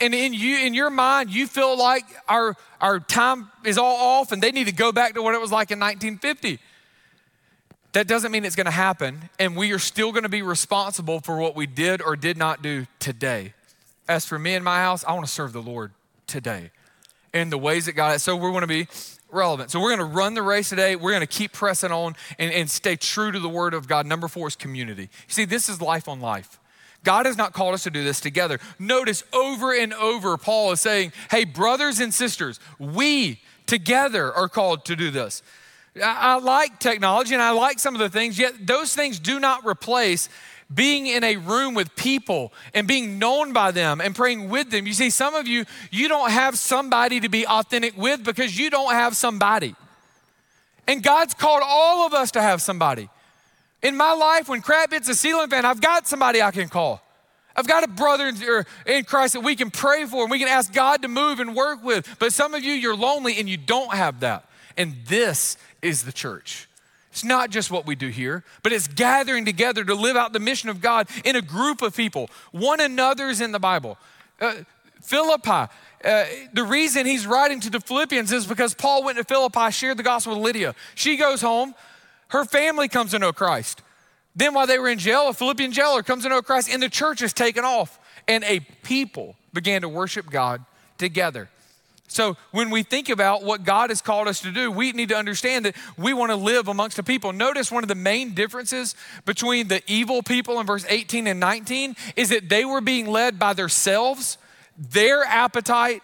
[0.00, 4.32] and in you in your mind you feel like our our time is all off
[4.32, 6.60] and they need to go back to what it was like in 1950
[7.94, 11.20] that doesn't mean it's going to happen, and we are still going to be responsible
[11.20, 13.54] for what we did or did not do today.
[14.08, 15.92] As for me and my house, I want to serve the Lord
[16.26, 16.70] today
[17.32, 18.10] in the ways that God.
[18.10, 18.88] Has so we're going to be
[19.30, 19.70] relevant.
[19.70, 20.96] So we're going to run the race today.
[20.96, 24.06] We're going to keep pressing on and, and stay true to the Word of God.
[24.06, 25.02] Number four is community.
[25.02, 26.58] You see, this is life on life.
[27.04, 28.58] God has not called us to do this together.
[28.78, 34.84] Notice over and over, Paul is saying, hey, brothers and sisters, we together are called
[34.86, 35.42] to do this.
[36.02, 39.64] I, like technology and I like some of the things, yet those things do not
[39.64, 40.28] replace
[40.74, 44.86] being in a room with people and being known by them and praying with them.
[44.86, 48.70] You see, some of you, you don't have somebody to be authentic with because you
[48.70, 49.74] don't have somebody.
[50.86, 53.08] And God's called all of us to have somebody.
[53.82, 57.02] In my life, when crap hits the ceiling fan, I've got somebody I can call.
[57.56, 60.48] I've got a brother er, in Christ that we can pray for and we can
[60.48, 62.16] ask God to move and work with.
[62.18, 64.48] But some of you, you're lonely and you don't have that.
[64.76, 66.68] And this is the church.
[67.12, 70.40] It's not just what we do here, but it's gathering together to live out the
[70.40, 72.28] mission of God in a group of people.
[72.50, 73.98] One another's in the Bible.
[74.40, 74.54] Uh,
[75.00, 75.50] Philippi,
[76.04, 79.96] uh, the reason he's writing to the Philippians is because Paul went to Philippi, shared
[79.96, 80.74] the gospel with Lydia.
[80.96, 81.74] She goes home,
[82.28, 83.80] her family comes to know Christ.
[84.34, 86.88] Then, while they were in jail, a Philippian jailer comes to know Christ, and the
[86.88, 88.00] church is taken off.
[88.26, 90.64] And a people began to worship God
[90.98, 91.48] together.
[92.14, 95.16] So, when we think about what God has called us to do, we need to
[95.16, 97.32] understand that we want to live amongst the people.
[97.32, 101.96] Notice one of the main differences between the evil people in verse 18 and 19
[102.14, 104.38] is that they were being led by themselves,
[104.78, 106.02] their appetite,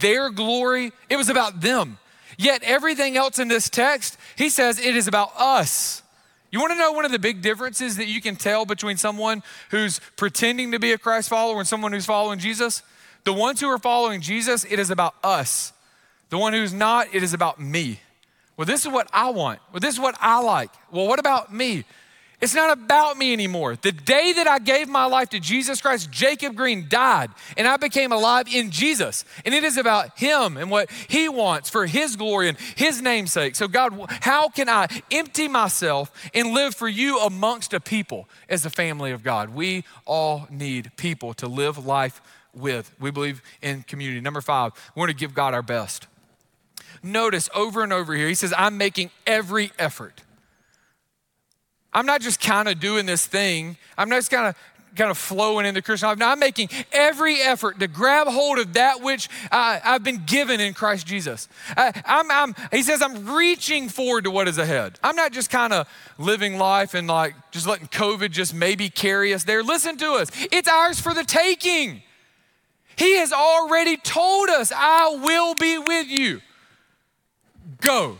[0.00, 0.90] their glory.
[1.08, 1.98] It was about them.
[2.36, 6.02] Yet, everything else in this text, he says it is about us.
[6.50, 9.44] You want to know one of the big differences that you can tell between someone
[9.70, 12.82] who's pretending to be a Christ follower and someone who's following Jesus?
[13.24, 15.72] The ones who are following Jesus, it is about us.
[16.30, 18.00] The one who's not, it is about me.
[18.56, 19.60] Well, this is what I want.
[19.72, 20.70] Well, this is what I like.
[20.90, 21.84] Well, what about me?
[22.40, 23.76] It's not about me anymore.
[23.76, 27.78] The day that I gave my life to Jesus Christ, Jacob Green died and I
[27.78, 29.24] became alive in Jesus.
[29.46, 33.56] And it is about him and what he wants for his glory and his namesake.
[33.56, 38.62] So, God, how can I empty myself and live for you amongst a people as
[38.62, 39.54] the family of God?
[39.54, 42.20] We all need people to live life
[42.54, 42.90] with.
[43.00, 44.20] We believe in community.
[44.20, 46.06] Number five, we want to give God our best.
[47.02, 50.22] Notice over and over here, he says, I'm making every effort.
[51.92, 53.76] I'm not just kind of doing this thing.
[53.96, 54.56] I'm not just kind of
[54.96, 56.22] kind of flowing in the Christian life.
[56.22, 60.72] I'm making every effort to grab hold of that which uh, I've been given in
[60.72, 61.48] Christ Jesus.
[61.76, 65.00] I'm, I'm, he says, I'm reaching forward to what is ahead.
[65.02, 69.34] I'm not just kind of living life and like just letting COVID just maybe carry
[69.34, 69.64] us there.
[69.64, 70.30] Listen to us.
[70.52, 72.03] It's ours for the taking.
[72.96, 76.40] He has already told us, I will be with you.
[77.80, 78.18] Go.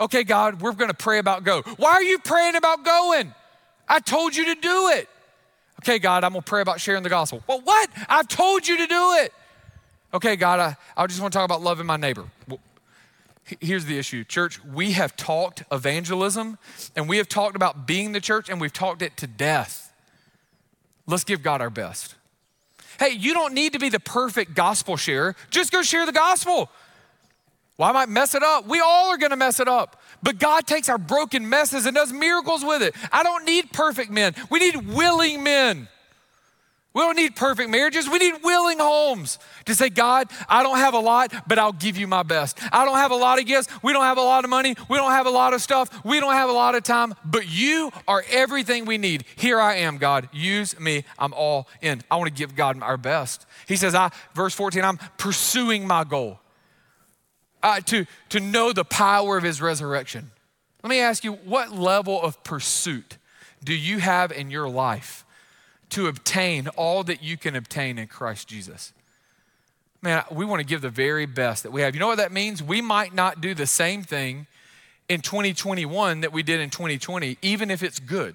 [0.00, 1.62] Okay, God, we're going to pray about go.
[1.76, 3.34] Why are you praying about going?
[3.88, 5.08] I told you to do it.
[5.80, 7.42] Okay, God, I'm going to pray about sharing the gospel.
[7.46, 7.88] Well, what?
[8.08, 9.32] I've told you to do it.
[10.12, 12.24] Okay, God, I, I just want to talk about loving my neighbor.
[12.48, 12.60] Well,
[13.60, 16.58] here's the issue church we have talked evangelism
[16.96, 19.92] and we have talked about being the church and we've talked it to death
[21.06, 22.15] let's give god our best
[22.98, 25.36] Hey, you don't need to be the perfect gospel sharer.
[25.50, 26.70] Just go share the gospel.
[27.78, 28.66] Well, I might mess it up.
[28.66, 30.00] We all are gonna mess it up.
[30.22, 32.94] But God takes our broken messes and does miracles with it.
[33.12, 34.34] I don't need perfect men.
[34.50, 35.88] We need willing men.
[36.96, 38.08] We don't need perfect marriages.
[38.08, 41.98] We need willing homes to say, God, I don't have a lot, but I'll give
[41.98, 42.58] you my best.
[42.72, 43.68] I don't have a lot of gifts.
[43.82, 44.74] We don't have a lot of money.
[44.88, 45.90] We don't have a lot of stuff.
[46.06, 49.26] We don't have a lot of time, but you are everything we need.
[49.36, 50.30] Here I am, God.
[50.32, 51.04] Use me.
[51.18, 52.00] I'm all in.
[52.10, 53.44] I want to give God our best.
[53.68, 56.40] He says, I, verse 14, I'm pursuing my goal
[57.62, 60.30] uh, to, to know the power of his resurrection.
[60.82, 63.18] Let me ask you, what level of pursuit
[63.62, 65.25] do you have in your life?
[65.90, 68.92] To obtain all that you can obtain in Christ Jesus.
[70.02, 71.94] Man, we want to give the very best that we have.
[71.94, 72.62] You know what that means?
[72.62, 74.46] We might not do the same thing
[75.08, 78.34] in 2021 that we did in 2020, even if it's good.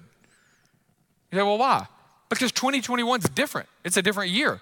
[1.30, 1.86] You say, well, why?
[2.28, 3.68] Because 2021 is different.
[3.84, 4.60] It's a different year.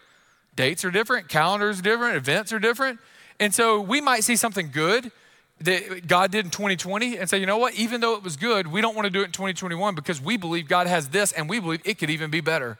[0.57, 2.99] Dates are different, calendars are different, events are different.
[3.39, 5.11] And so we might see something good
[5.61, 8.67] that God did in 2020 and say, you know what, even though it was good,
[8.67, 11.49] we don't want to do it in 2021 because we believe God has this and
[11.49, 12.79] we believe it could even be better.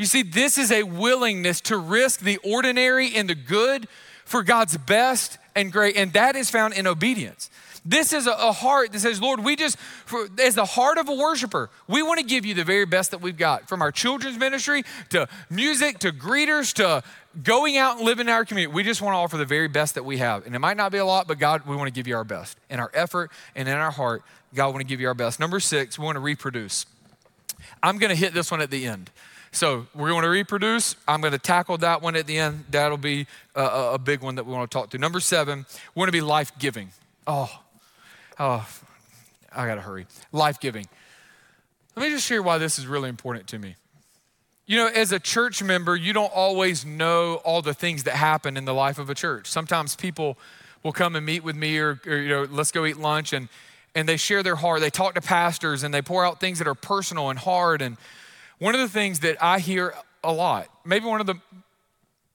[0.00, 3.86] You see, this is a willingness to risk the ordinary and the good
[4.24, 7.50] for God's best and great, and that is found in obedience.
[7.84, 11.14] This is a, heart that says, Lord, we just, for, as the heart of a
[11.14, 14.38] worshiper, we want to give you the very best that we've got from our children's
[14.38, 17.02] ministry to music to greeters to
[17.42, 18.74] going out and living in our community.
[18.74, 20.46] We just want to offer the very best that we have.
[20.46, 22.24] And it might not be a lot, but God, we want to give you our
[22.24, 22.56] best.
[22.70, 24.22] In our effort and in our heart,
[24.54, 25.38] God, want to give you our best.
[25.38, 26.86] Number six, we want to reproduce.
[27.82, 29.10] I'm going to hit this one at the end.
[29.52, 30.94] So we're going to reproduce.
[31.08, 32.64] I'm going to tackle that one at the end.
[32.70, 33.26] That'll be
[33.56, 34.98] a, a big one that we want to talk to.
[34.98, 36.90] Number seven, we want to be life giving.
[37.26, 37.50] Oh,
[38.38, 38.66] Oh,
[39.54, 40.06] I got to hurry.
[40.32, 40.86] Life giving.
[41.94, 43.74] Let me just share why this is really important to me.
[44.66, 48.56] you know, as a church member, you don't always know all the things that happen
[48.56, 49.46] in the life of a church.
[49.48, 50.38] Sometimes people
[50.82, 53.48] will come and meet with me or, or you know, let's go eat lunch and
[53.94, 54.80] and they share their heart.
[54.80, 57.82] They talk to pastors and they pour out things that are personal and hard.
[57.82, 57.96] And
[58.60, 61.34] one of the things that I hear a lot, maybe one of the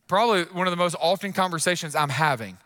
[0.07, 2.57] probably one of the most often conversations I'm having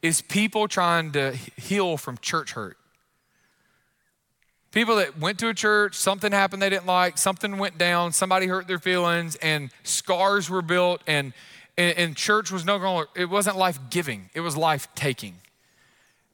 [0.00, 2.76] is people trying to heal from church hurt.
[4.70, 8.46] People that went to a church, something happened they didn't like, something went down, somebody
[8.46, 11.32] hurt their feelings, and scars were built, and,
[11.78, 15.34] and, and church was no longer, it wasn't life giving, it was life taking.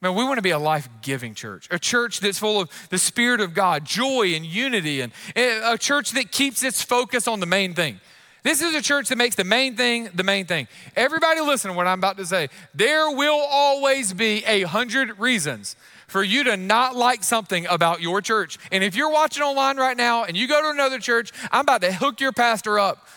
[0.05, 2.99] Man, we want to be a life giving church, a church that's full of the
[2.99, 7.39] Spirit of God, joy and unity, and eh, a church that keeps its focus on
[7.39, 7.99] the main thing.
[8.43, 10.67] This is a church that makes the main thing the main thing.
[10.95, 12.49] Everybody listen to what I'm about to say.
[12.75, 15.75] There will always be a hundred reasons
[16.07, 18.59] for you to not like something about your church.
[18.71, 21.81] And if you're watching online right now and you go to another church, I'm about
[21.81, 23.07] to hook your pastor up.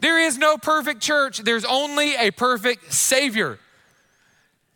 [0.00, 3.58] There is no perfect church, there's only a perfect Savior.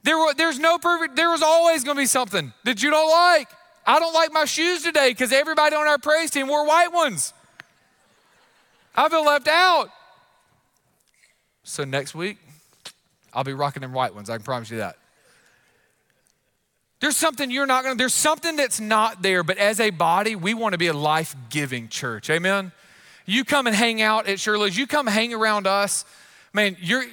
[0.07, 3.49] There, there's no perfect, there was always gonna be something that you don't like.
[3.85, 7.33] I don't like my shoes today because everybody on our praise team wore white ones.
[8.95, 9.91] I feel left out.
[11.65, 12.39] So next week,
[13.35, 14.31] I'll be rocking them white ones.
[14.31, 14.97] I can promise you that.
[17.01, 20.55] There's something you're not gonna, there's something that's not there, but as a body, we
[20.55, 22.31] wanna be a life giving church.
[22.31, 22.71] Amen?
[23.27, 26.05] You come and hang out at Shirley's, you come hang around us.
[26.57, 27.05] Man, you're,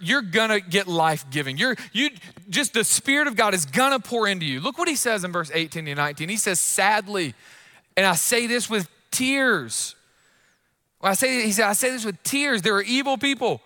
[0.00, 1.58] you're gonna get life giving.
[1.58, 2.08] You're, you,
[2.48, 4.60] just the Spirit of God is gonna pour into you.
[4.60, 6.26] Look what he says in verse 18 to 19.
[6.30, 7.34] He says, sadly,
[7.98, 9.94] and I say this with tears.
[11.02, 12.62] I say, he said, I say this with tears.
[12.62, 13.60] There are evil people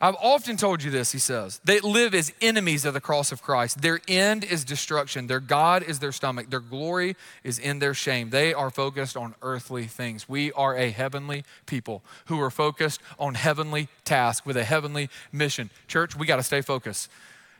[0.00, 1.60] I've often told you this, he says.
[1.64, 3.82] They live as enemies of the cross of Christ.
[3.82, 5.26] Their end is destruction.
[5.26, 6.50] Their God is their stomach.
[6.50, 8.30] Their glory is in their shame.
[8.30, 10.28] They are focused on earthly things.
[10.28, 15.68] We are a heavenly people who are focused on heavenly tasks with a heavenly mission.
[15.88, 17.10] Church, we got to stay focused.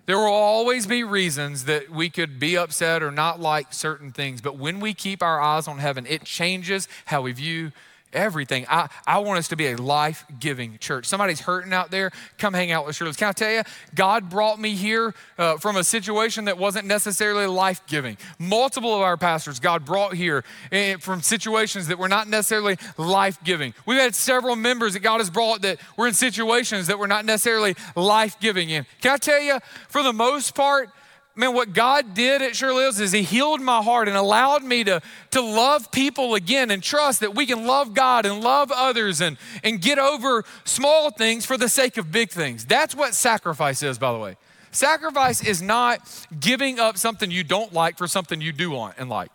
[0.06, 4.40] There will always be reasons that we could be upset or not like certain things,
[4.40, 7.72] but when we keep our eyes on heaven, it changes how we view
[8.12, 8.66] everything.
[8.68, 11.06] I, I want us to be a life giving church.
[11.06, 13.12] Somebody's hurting out there, come hang out with Shirley.
[13.12, 13.62] Can I tell you,
[13.94, 18.16] God brought me here uh, from a situation that wasn't necessarily life giving.
[18.38, 23.42] Multiple of our pastors, God brought here uh, from situations that were not necessarily life
[23.44, 23.74] giving.
[23.86, 27.24] We've had several members that God has brought that were in situations that were not
[27.24, 28.72] necessarily life giving.
[28.72, 30.90] And can I tell you, for the most part,
[31.38, 34.84] man, what God did at Shirley Hills is He healed my heart and allowed me
[34.84, 39.20] to, to love people again and trust that we can love God and love others
[39.20, 42.64] and, and get over small things for the sake of big things.
[42.64, 44.36] That's what sacrifice is, by the way.
[44.70, 49.08] Sacrifice is not giving up something you don't like for something you do want and
[49.08, 49.30] like.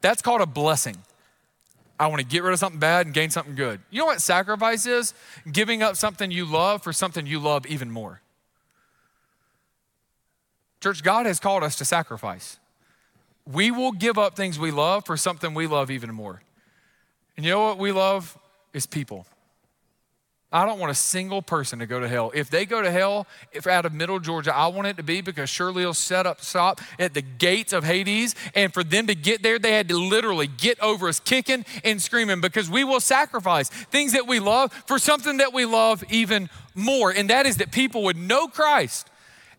[0.00, 0.96] That's called a blessing.
[1.98, 3.80] I want to get rid of something bad and gain something good.
[3.90, 5.14] You know what sacrifice is?
[5.50, 8.20] Giving up something you love for something you love even more.
[10.80, 12.58] Church, God has called us to sacrifice.
[13.50, 16.42] We will give up things we love for something we love even more.
[17.36, 18.36] And you know what we love
[18.72, 19.26] is people.
[20.52, 22.30] I don't want a single person to go to hell.
[22.32, 25.20] If they go to hell, if out of middle Georgia, I want it to be
[25.20, 28.34] because Shirley will set up shop at the gates of Hades.
[28.54, 32.00] And for them to get there, they had to literally get over us kicking and
[32.00, 36.48] screaming because we will sacrifice things that we love for something that we love even
[36.74, 37.10] more.
[37.10, 39.10] And that is that people would know Christ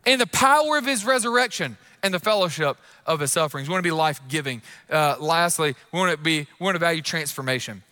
[0.07, 3.67] and the power of his resurrection and the fellowship of his sufferings.
[3.67, 4.61] We want to be life giving.
[4.89, 7.83] Uh, lastly, we want to be we want to value transformation.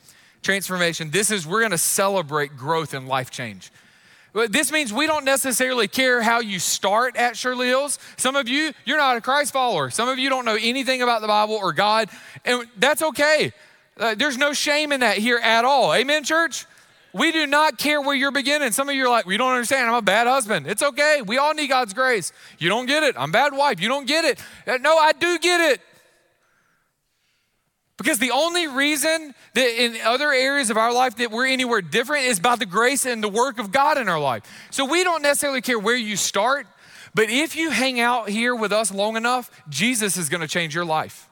[0.41, 1.11] Transformation.
[1.11, 3.72] This is we're going to celebrate growth and life change.
[4.49, 7.99] This means we don't necessarily care how you start at Shirley Hills.
[8.18, 9.89] Some of you, you're not a Christ follower.
[9.89, 12.09] Some of you don't know anything about the Bible or God,
[12.43, 13.53] and that's okay.
[13.97, 15.93] Uh, there's no shame in that here at all.
[15.93, 16.66] Amen, church?
[17.16, 18.74] We do not care where you're beginning.
[18.74, 19.88] Some of you are like, we don't understand.
[19.88, 20.68] I'm a bad husband.
[20.68, 21.22] It's okay.
[21.26, 22.34] We all need God's grace.
[22.59, 23.16] You don't get it.
[23.18, 23.80] I'm a bad wife.
[23.80, 24.38] You don't get it.
[24.68, 25.82] Uh, no, I do get it.
[27.97, 32.26] Because the only reason that in other areas of our life that we're anywhere different
[32.26, 34.43] is by the grace and the work of God in our life.
[34.70, 36.68] So we don't necessarily care where you start,
[37.13, 40.76] but if you hang out here with us long enough, Jesus is going to change
[40.76, 41.30] your life.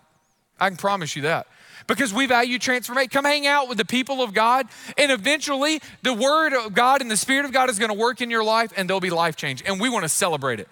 [0.61, 1.45] I can promise you that
[1.87, 3.09] because we value transformation.
[3.09, 4.67] Come hang out with the people of God,
[4.97, 8.21] and eventually the Word of God and the Spirit of God is going to work
[8.21, 9.63] in your life, and there'll be life change.
[9.65, 10.67] And we want to celebrate it.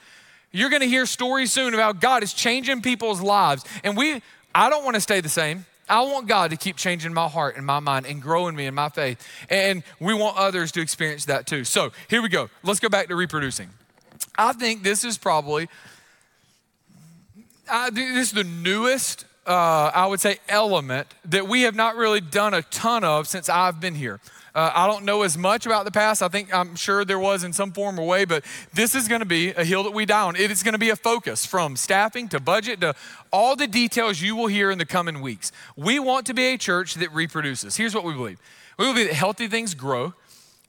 [0.51, 4.21] You're going to hear stories soon about God is changing people's lives, and we.
[4.53, 5.65] I don't want to stay the same.
[5.87, 8.73] I want God to keep changing my heart and my mind and growing me in
[8.73, 9.25] my faith.
[9.49, 11.63] And we want others to experience that too.
[11.63, 12.49] So here we go.
[12.63, 13.69] Let's go back to reproducing.
[14.37, 15.67] I think this is probably,
[17.69, 22.21] I, this is the newest uh, I would say, element that we have not really
[22.21, 24.19] done a ton of since I've been here.
[24.53, 26.21] Uh, I don't know as much about the past.
[26.21, 29.21] I think I'm sure there was in some form or way, but this is going
[29.21, 30.35] to be a hill that we die on.
[30.35, 32.93] It is going to be a focus from staffing to budget to
[33.31, 35.53] all the details you will hear in the coming weeks.
[35.77, 37.77] We want to be a church that reproduces.
[37.77, 38.39] Here's what we believe
[38.77, 40.13] we believe that healthy things grow,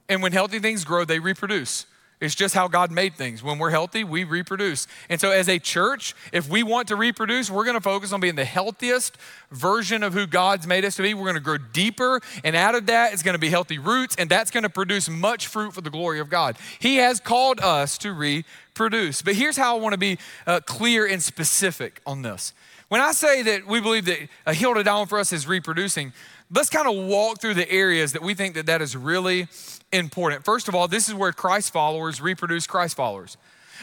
[0.09, 1.87] and when healthy things grow, they reproduce.
[2.23, 3.43] It's just how God made things.
[3.43, 4.87] When we're healthy, we reproduce.
[5.09, 8.21] And so, as a church, if we want to reproduce, we're going to focus on
[8.21, 9.19] being the healthiest
[9.51, 11.15] version of who God's made us to be.
[11.15, 14.15] We're going to grow deeper, and out of that, it's going to be healthy roots,
[14.17, 16.57] and that's going to produce much fruit for the glory of God.
[16.79, 19.21] He has called us to reproduce.
[19.21, 22.55] But here's how I want to be uh, clear and specific on this.
[22.93, 26.13] When I say that we believe that a hill to die for us is reproducing,
[26.55, 29.49] let's kind of walk through the areas that we think that that is really
[29.93, 30.45] important.
[30.45, 33.37] First of all, this is where Christ followers reproduce Christ followers.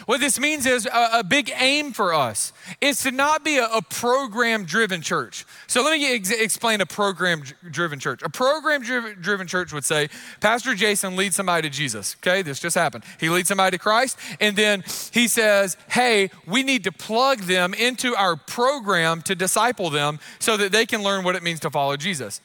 [0.05, 3.65] What this means is a, a big aim for us is to not be a,
[3.65, 5.45] a program driven church.
[5.67, 8.21] So let me ex- explain a program driven church.
[8.23, 10.09] A program driven church would say,
[10.39, 12.15] Pastor Jason leads somebody to Jesus.
[12.21, 13.03] Okay, this just happened.
[13.19, 17.73] He leads somebody to Christ, and then he says, Hey, we need to plug them
[17.73, 21.69] into our program to disciple them so that they can learn what it means to
[21.69, 22.41] follow Jesus.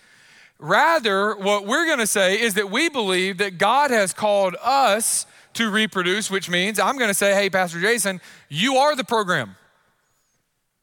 [0.58, 5.26] Rather, what we're going to say is that we believe that God has called us
[5.54, 9.56] to reproduce, which means I'm going to say, hey, Pastor Jason, you are the program.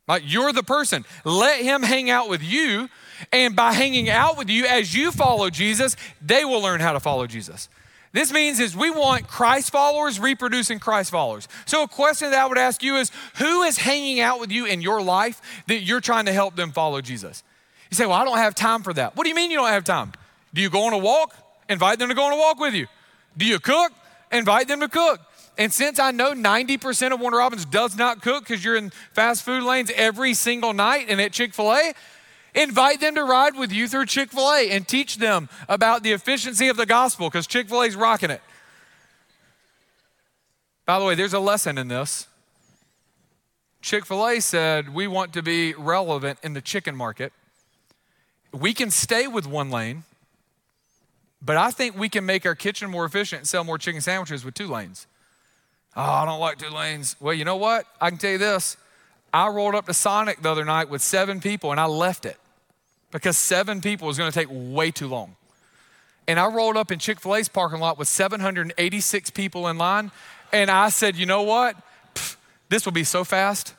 [0.07, 1.05] Like you're the person.
[1.24, 2.89] Let him hang out with you.
[3.32, 6.99] And by hanging out with you as you follow Jesus, they will learn how to
[6.99, 7.69] follow Jesus.
[8.13, 11.47] This means is we want Christ followers reproducing Christ followers.
[11.65, 14.65] So a question that I would ask you is who is hanging out with you
[14.65, 17.43] in your life that you're trying to help them follow Jesus?
[17.92, 19.18] You say, well, I don't have time for that.
[19.18, 20.14] What do you mean you don't have time?
[20.54, 21.36] Do you go on a walk?
[21.68, 22.88] Invite them to go on a walk with you.
[23.38, 23.92] Do you cook?
[24.32, 25.20] Invite them to cook.
[25.58, 29.44] And since I know 90% of Warner Robins does not cook because you're in fast
[29.44, 31.94] food lanes every single night and at Chick fil A,
[32.56, 36.14] invite them to ride with you through Chick fil A and teach them about the
[36.14, 38.42] efficiency of the gospel because Chick fil A's rocking it.
[40.86, 42.28] By the way, there's a lesson in this.
[43.82, 47.34] Chick fil A said, We want to be relevant in the chicken market
[48.54, 50.04] we can stay with one lane,
[51.41, 54.45] but I think we can make our kitchen more efficient and sell more chicken sandwiches
[54.45, 55.08] with two lanes.
[55.95, 57.16] Oh, I don't like two lanes.
[57.20, 57.86] Well, you know what?
[57.99, 58.78] I can tell you this.
[59.34, 62.38] I rolled up to Sonic the other night with seven people and I left it
[63.12, 65.36] because seven people was going to take way too long.
[66.28, 70.12] And I rolled up in Chick fil A's parking lot with 786 people in line.
[70.54, 71.76] And I said, you know what?
[72.70, 73.74] This will be so fast.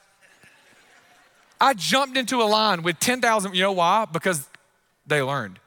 [1.60, 3.54] I jumped into a line with 10,000.
[3.54, 4.04] You know why?
[4.04, 4.48] Because
[5.06, 5.58] they learned.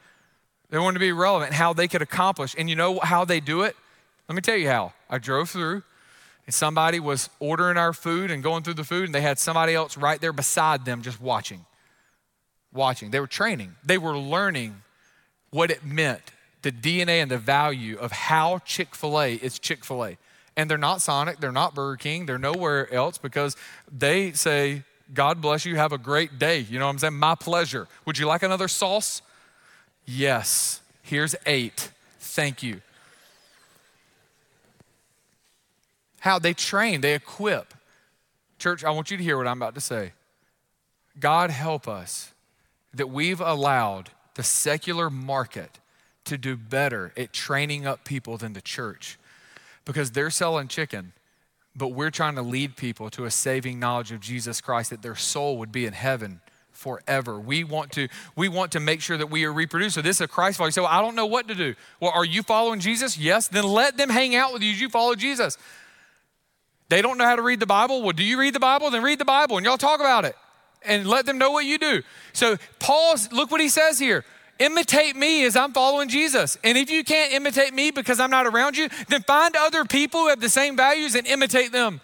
[0.70, 2.56] They wanted to be relevant, how they could accomplish.
[2.58, 3.76] And you know how they do it?
[4.28, 4.94] Let me tell you how.
[5.10, 5.84] I drove through,
[6.46, 9.74] and somebody was ordering our food and going through the food, and they had somebody
[9.74, 11.66] else right there beside them just watching.
[12.74, 13.12] Watching.
[13.12, 14.82] They were training, they were learning
[15.52, 16.22] what it meant
[16.66, 20.18] the DNA and the value of how Chick fil A is Chick fil A.
[20.58, 23.56] And they're not Sonic, they're not Burger King, they're nowhere else because
[23.92, 24.82] they say,
[25.14, 26.60] God bless you, have a great day.
[26.60, 27.14] You know what I'm saying?
[27.14, 27.88] My pleasure.
[28.06, 29.22] Would you like another sauce?
[30.06, 31.90] Yes, here's eight.
[32.20, 32.82] Thank you.
[36.20, 37.74] How they train, they equip.
[38.58, 40.14] Church, I want you to hear what I'm about to say.
[41.20, 42.32] God help us
[42.94, 45.80] that we've allowed the secular market
[46.26, 49.18] to do better at training up people than the church
[49.86, 51.14] because they're selling chicken,
[51.76, 55.16] but we're trying to lead people to a saving knowledge of Jesus Christ that their
[55.16, 56.42] soul would be in heaven
[56.76, 57.40] forever.
[57.40, 59.96] We want to we want to make sure that we are reproduced.
[59.96, 60.72] So this is a Christ follower.
[60.72, 61.76] Say, well, I don't know what to do.
[62.00, 63.18] Well, are you following Jesus?
[63.18, 63.48] Yes.
[63.48, 65.58] Then let them hang out with you you follow Jesus.
[66.90, 68.04] They don't know how to read the Bible.
[68.04, 68.92] Well, do you read the Bible?
[68.92, 70.36] Then read the Bible and y'all talk about it
[70.84, 72.04] and let them know what you do.
[72.34, 74.24] So Paul, look what he says here.
[74.60, 76.58] Imitate me as I'm following Jesus.
[76.64, 80.22] And if you can't imitate me because I'm not around you, then find other people
[80.22, 82.00] who have the same values and imitate them.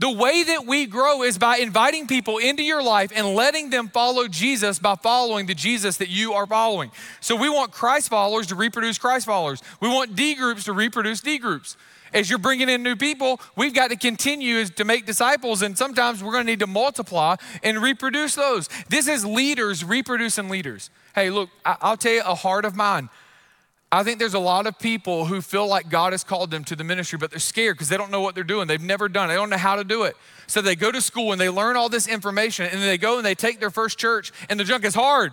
[0.00, 3.90] The way that we grow is by inviting people into your life and letting them
[3.90, 6.90] follow Jesus by following the Jesus that you are following.
[7.20, 9.62] So we want Christ followers to reproduce Christ followers.
[9.78, 11.76] We want D groups to reproduce D groups.
[12.14, 16.24] As you're bringing in new people, we've got to continue to make disciples, and sometimes
[16.24, 18.70] we're going to need to multiply and reproduce those.
[18.88, 20.88] This is leaders reproducing leaders.
[21.14, 23.10] Hey, look, I'll tell you a heart of mine.
[23.92, 26.76] I think there's a lot of people who feel like God has called them to
[26.76, 28.68] the ministry, but they're scared because they don't know what they're doing.
[28.68, 29.32] They've never done it.
[29.32, 30.16] They don't know how to do it.
[30.46, 33.16] So they go to school and they learn all this information and then they go
[33.16, 35.32] and they take their first church and the junk is hard.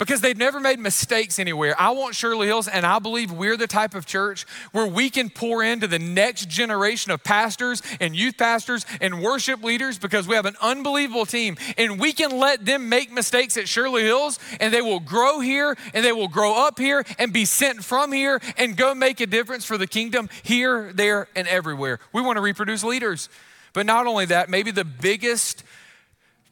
[0.00, 1.78] Because they've never made mistakes anywhere.
[1.78, 5.28] I want Shirley Hills, and I believe we're the type of church where we can
[5.28, 10.34] pour into the next generation of pastors and youth pastors and worship leaders because we
[10.36, 11.58] have an unbelievable team.
[11.76, 15.76] And we can let them make mistakes at Shirley Hills, and they will grow here,
[15.92, 19.26] and they will grow up here, and be sent from here, and go make a
[19.26, 22.00] difference for the kingdom here, there, and everywhere.
[22.14, 23.28] We want to reproduce leaders.
[23.74, 25.62] But not only that, maybe the biggest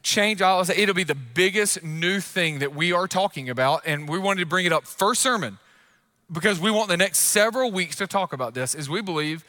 [0.03, 3.83] change, I'll say it'll be the biggest new thing that we are talking about.
[3.85, 5.57] And we wanted to bring it up first sermon
[6.31, 9.43] because we want the next several weeks to talk about this, is we believe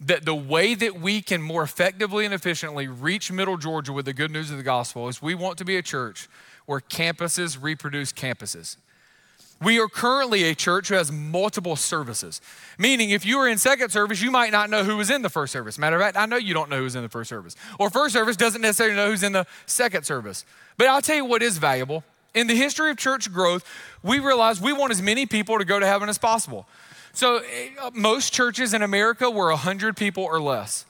[0.00, 4.12] that the way that we can more effectively and efficiently reach middle Georgia with the
[4.12, 6.28] good news of the gospel is we want to be a church
[6.66, 8.76] where campuses reproduce campuses.
[9.62, 12.40] We are currently a church who has multiple services.
[12.78, 15.30] Meaning, if you were in second service, you might not know who was in the
[15.30, 15.78] first service.
[15.78, 17.54] Matter of fact, I know you don't know who's in the first service.
[17.78, 20.44] Or first service doesn't necessarily know who's in the second service.
[20.78, 22.02] But I'll tell you what is valuable.
[22.34, 23.64] In the history of church growth,
[24.02, 26.66] we realized we want as many people to go to heaven as possible.
[27.12, 30.86] So, eh, most churches in America were 100 people or less.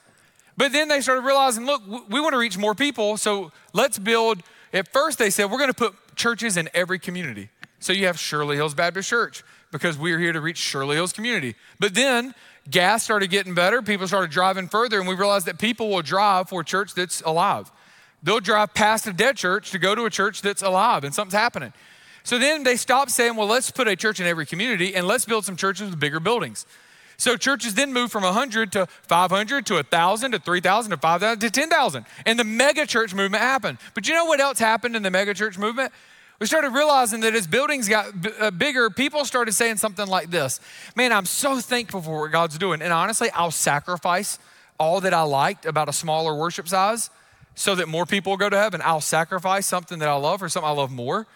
[0.55, 4.41] But then they started realizing, look, we want to reach more people, so let's build.
[4.71, 7.49] At first, they said, we're going to put churches in every community.
[7.83, 11.55] So you have Shirley Hills Baptist Church because we're here to reach Shirley Hills community.
[11.81, 12.33] But then
[12.69, 16.47] gas started getting better, people started driving further, and we realized that people will drive
[16.47, 17.69] for a church that's alive.
[18.23, 21.33] They'll drive past a dead church to go to a church that's alive and something's
[21.33, 21.73] happening.
[22.23, 25.25] So then they stopped saying, well, let's put a church in every community and let's
[25.25, 26.65] build some churches with bigger buildings.
[27.17, 31.49] So churches then moved from 100 to 500 to 1,000 to 3,000 to 5,000 to
[31.49, 32.05] 10,000.
[32.25, 33.77] And the mega church movement happened.
[33.93, 35.91] But you know what else happened in the mega church movement?
[36.43, 40.29] We started realizing that as buildings got b- uh, bigger, people started saying something like
[40.29, 40.59] this
[40.93, 42.81] Man, I'm so thankful for what God's doing.
[42.81, 44.39] And honestly, I'll sacrifice
[44.77, 47.09] all that I liked about a smaller worship size
[47.55, 48.81] so that more people go to heaven.
[48.83, 51.27] I'll sacrifice something that I love for something I love more.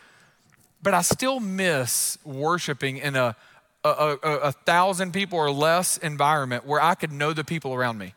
[0.84, 3.38] But I still miss worshiping in a,
[3.86, 7.98] a, a, a thousand people or less environment where I could know the people around
[7.98, 8.14] me.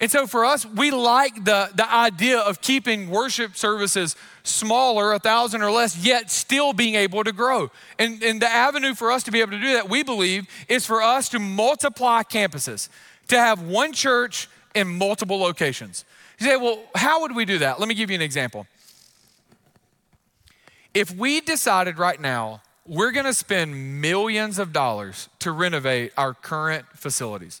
[0.00, 5.18] And so for us, we like the, the idea of keeping worship services smaller, a
[5.18, 7.70] thousand or less, yet still being able to grow.
[7.98, 10.86] And, and the avenue for us to be able to do that, we believe, is
[10.86, 12.88] for us to multiply campuses,
[13.26, 16.04] to have one church in multiple locations.
[16.38, 17.80] You say, well, how would we do that?
[17.80, 18.68] Let me give you an example.
[20.94, 26.86] If we decided right now we're gonna spend millions of dollars to renovate our current
[26.94, 27.60] facilities,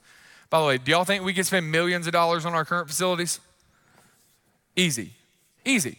[0.50, 2.88] by the way, do y'all think we could spend millions of dollars on our current
[2.88, 3.40] facilities?
[4.76, 5.12] Easy,
[5.64, 5.98] easy.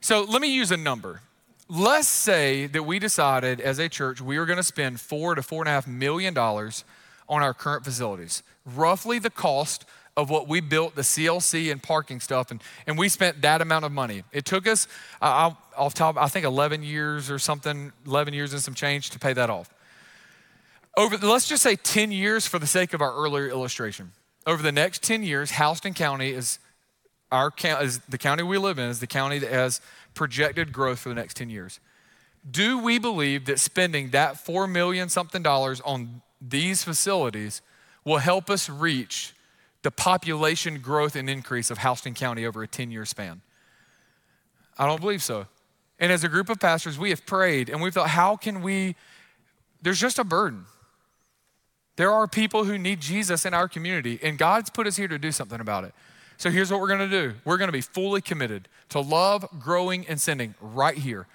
[0.00, 1.20] So let me use a number.
[1.68, 5.42] Let's say that we decided as a church we were going to spend four to
[5.42, 6.84] four and a half million dollars
[7.28, 9.84] on our current facilities, roughly the cost
[10.16, 13.84] of what we built the CLC and parking stuff, and, and we spent that amount
[13.84, 14.24] of money.
[14.32, 14.88] It took us,
[15.22, 19.18] uh, off top, I think 11 years or something, 11 years and some change to
[19.20, 19.70] pay that off
[21.00, 24.12] over, let's just say 10 years for the sake of our earlier illustration.
[24.46, 26.58] Over the next 10 years, Houston County is
[27.32, 29.80] our is the county we live in is the county that has
[30.14, 31.78] projected growth for the next 10 years.
[32.50, 37.62] Do we believe that spending that 4 million something dollars on these facilities
[38.04, 39.34] will help us reach
[39.82, 43.42] the population growth and increase of Houston County over a 10 year span?
[44.76, 45.46] I don't believe so.
[45.98, 48.96] And as a group of pastors, we have prayed and we've thought, how can we?
[49.82, 50.64] There's just a burden.
[52.00, 55.18] There are people who need Jesus in our community, and God's put us here to
[55.18, 55.92] do something about it.
[56.38, 59.46] So here's what we're going to do we're going to be fully committed to love,
[59.60, 61.26] growing, and sending right here.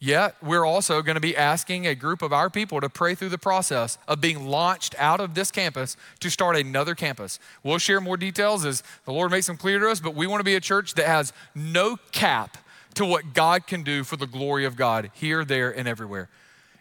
[0.00, 3.28] Yet, we're also going to be asking a group of our people to pray through
[3.28, 7.38] the process of being launched out of this campus to start another campus.
[7.62, 10.40] We'll share more details as the Lord makes them clear to us, but we want
[10.40, 12.58] to be a church that has no cap
[12.94, 16.28] to what God can do for the glory of God here, there, and everywhere.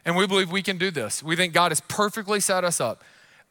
[0.06, 1.22] And we believe we can do this.
[1.22, 3.04] We think God has perfectly set us up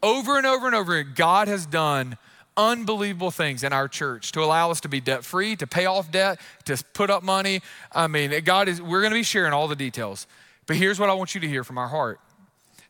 [0.03, 2.17] over and over and over, again, God has done
[2.57, 6.11] unbelievable things in our church to allow us to be debt free, to pay off
[6.11, 7.61] debt, to put up money.
[7.93, 10.27] I mean, God is, we're going to be sharing all the details.
[10.67, 12.21] But here's what I want you to hear from our heart.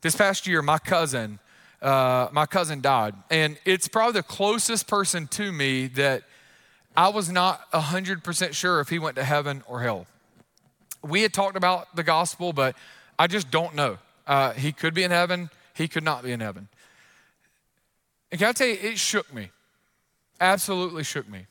[0.03, 1.39] This past year, my cousin,
[1.83, 3.15] uh, my cousin died.
[3.31, 6.23] And it's probably the closest person to me that
[6.97, 10.07] I was not 100% sure if he went to heaven or hell.
[11.03, 12.77] We had talked about the gospel, but
[13.19, 13.99] I just don't know.
[14.27, 16.69] Uh, he could be in heaven, he could not be in heaven.
[18.31, 19.51] And can I tell you, it shook me.
[20.41, 21.47] Absolutely shook me.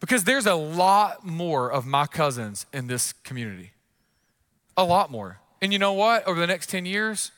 [0.00, 3.72] Because there's a lot more of my cousins in this community.
[4.76, 5.40] A lot more.
[5.62, 6.26] And you know what?
[6.26, 7.32] Over the next 10 years,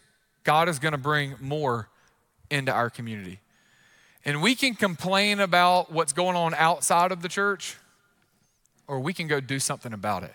[0.44, 1.88] God is going to bring more
[2.50, 3.40] into our community.
[4.24, 7.76] And we can complain about what's going on outside of the church,
[8.86, 10.34] or we can go do something about it.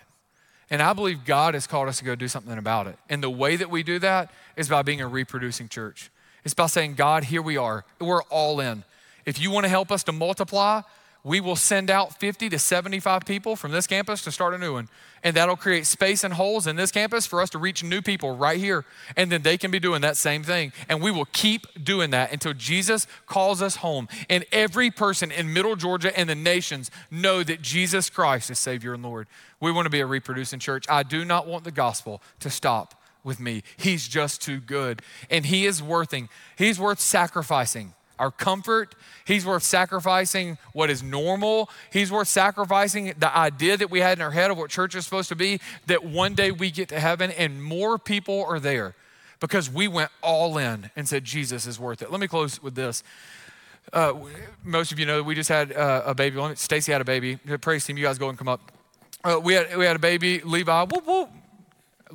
[0.70, 2.96] And I believe God has called us to go do something about it.
[3.10, 6.10] And the way that we do that is by being a reproducing church.
[6.44, 7.84] It's by saying, God, here we are.
[8.00, 8.84] We're all in.
[9.24, 10.82] If you want to help us to multiply,
[11.24, 14.74] we will send out 50 to 75 people from this campus to start a new
[14.74, 14.90] one.
[15.22, 18.36] And that'll create space and holes in this campus for us to reach new people
[18.36, 18.84] right here.
[19.16, 20.74] And then they can be doing that same thing.
[20.86, 24.06] And we will keep doing that until Jesus calls us home.
[24.28, 28.92] And every person in Middle Georgia and the nations know that Jesus Christ is Savior
[28.92, 29.26] and Lord.
[29.60, 30.84] We want to be a reproducing church.
[30.90, 33.62] I do not want the gospel to stop with me.
[33.76, 35.02] He's just too good.
[35.30, 38.94] And He is worthing, He's worth sacrificing our comfort.
[39.24, 41.68] He's worth sacrificing what is normal.
[41.92, 45.04] He's worth sacrificing the idea that we had in our head of what church is
[45.04, 48.94] supposed to be, that one day we get to heaven and more people are there
[49.40, 52.10] because we went all in and said, Jesus is worth it.
[52.10, 53.02] Let me close with this.
[53.92, 54.14] Uh,
[54.62, 56.40] most of you know that we just had uh, a baby.
[56.54, 57.36] Stacy had a baby.
[57.60, 58.72] Praise team, you guys go and come up.
[59.22, 60.84] Uh, we, had, we had a baby, Levi.
[60.84, 61.30] Whoop, whoop.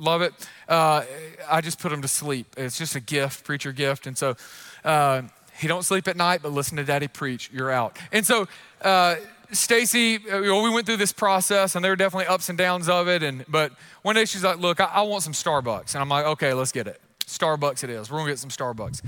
[0.00, 0.32] Love it.
[0.66, 1.04] Uh,
[1.48, 2.46] I just put him to sleep.
[2.56, 4.06] It's just a gift, preacher gift.
[4.06, 4.34] And so,
[4.82, 5.22] uh,
[5.58, 7.50] he don't sleep at night, but listen to daddy preach.
[7.52, 7.98] You're out.
[8.10, 8.48] And so,
[8.80, 9.16] uh,
[9.52, 13.08] Stacy, uh, we went through this process, and there were definitely ups and downs of
[13.08, 13.22] it.
[13.22, 13.72] And but
[14.02, 16.72] one day she's like, "Look, I, I want some Starbucks," and I'm like, "Okay, let's
[16.72, 17.00] get it.
[17.36, 18.10] Starbucks it is.
[18.10, 19.02] We're gonna get some Starbucks."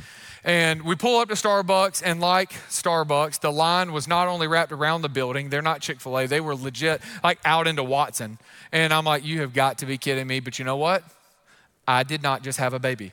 [0.44, 4.72] And we pull up to Starbucks, and like Starbucks, the line was not only wrapped
[4.72, 8.38] around the building, they're not Chick fil A, they were legit like out into Watson.
[8.72, 10.40] And I'm like, you have got to be kidding me.
[10.40, 11.04] But you know what?
[11.86, 13.12] I did not just have a baby.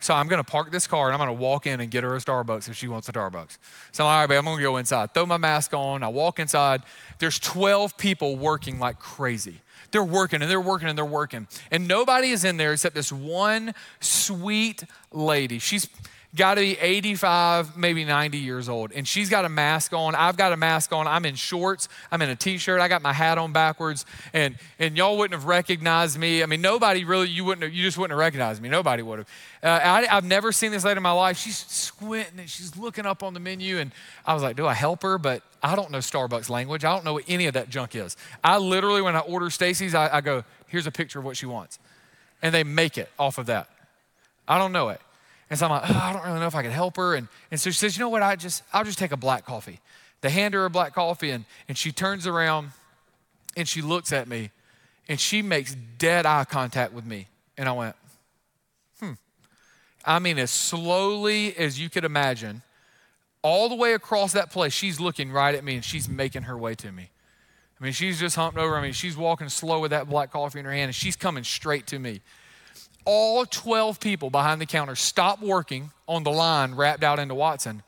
[0.00, 2.04] So I'm going to park this car and I'm going to walk in and get
[2.04, 3.58] her a Starbucks if she wants a Starbucks.
[3.92, 5.12] So I'm like, all right, babe, I'm going to go inside.
[5.12, 6.02] Throw my mask on.
[6.02, 6.82] I walk inside.
[7.18, 9.60] There's 12 people working like crazy.
[9.90, 11.48] They're working and they're working and they're working.
[11.70, 15.58] And nobody is in there except this one sweet lady.
[15.58, 15.88] She's
[16.36, 18.92] got to be 85, maybe 90 years old.
[18.92, 20.14] And she's got a mask on.
[20.14, 21.08] I've got a mask on.
[21.08, 21.88] I'm in shorts.
[22.12, 22.80] I'm in a t shirt.
[22.80, 24.06] I got my hat on backwards.
[24.32, 26.42] And, and y'all wouldn't have recognized me.
[26.42, 28.68] I mean, nobody really, you wouldn't have, you just wouldn't have recognized me.
[28.68, 29.28] Nobody would have.
[29.62, 31.36] Uh, I, have never seen this lady in my life.
[31.36, 33.78] She's squinting and she's looking up on the menu.
[33.78, 33.90] And
[34.24, 35.18] I was like, do I help her?
[35.18, 36.84] But I don't know Starbucks language.
[36.84, 38.16] I don't know what any of that junk is.
[38.44, 41.46] I literally, when I order Stacy's, I, I go, here's a picture of what she
[41.46, 41.80] wants.
[42.40, 43.68] And they make it off of that.
[44.46, 45.00] I don't know it.
[45.50, 47.16] And so I'm like, oh, I don't really know if I can help her.
[47.16, 49.44] And, and so she says, you know what, I just, I'll just take a black
[49.44, 49.80] coffee.
[50.20, 52.70] They hand her a black coffee and, and she turns around
[53.56, 54.50] and she looks at me
[55.08, 57.26] and she makes dead eye contact with me.
[57.58, 57.96] And I went,
[59.00, 59.12] hmm.
[60.04, 62.62] I mean, as slowly as you could imagine,
[63.42, 66.56] all the way across that place, she's looking right at me and she's making her
[66.56, 67.10] way to me.
[67.80, 68.76] I mean, she's just humped over.
[68.76, 71.42] I mean, she's walking slow with that black coffee in her hand and she's coming
[71.42, 72.20] straight to me
[73.04, 77.82] all 12 people behind the counter stop working on the line wrapped out into Watson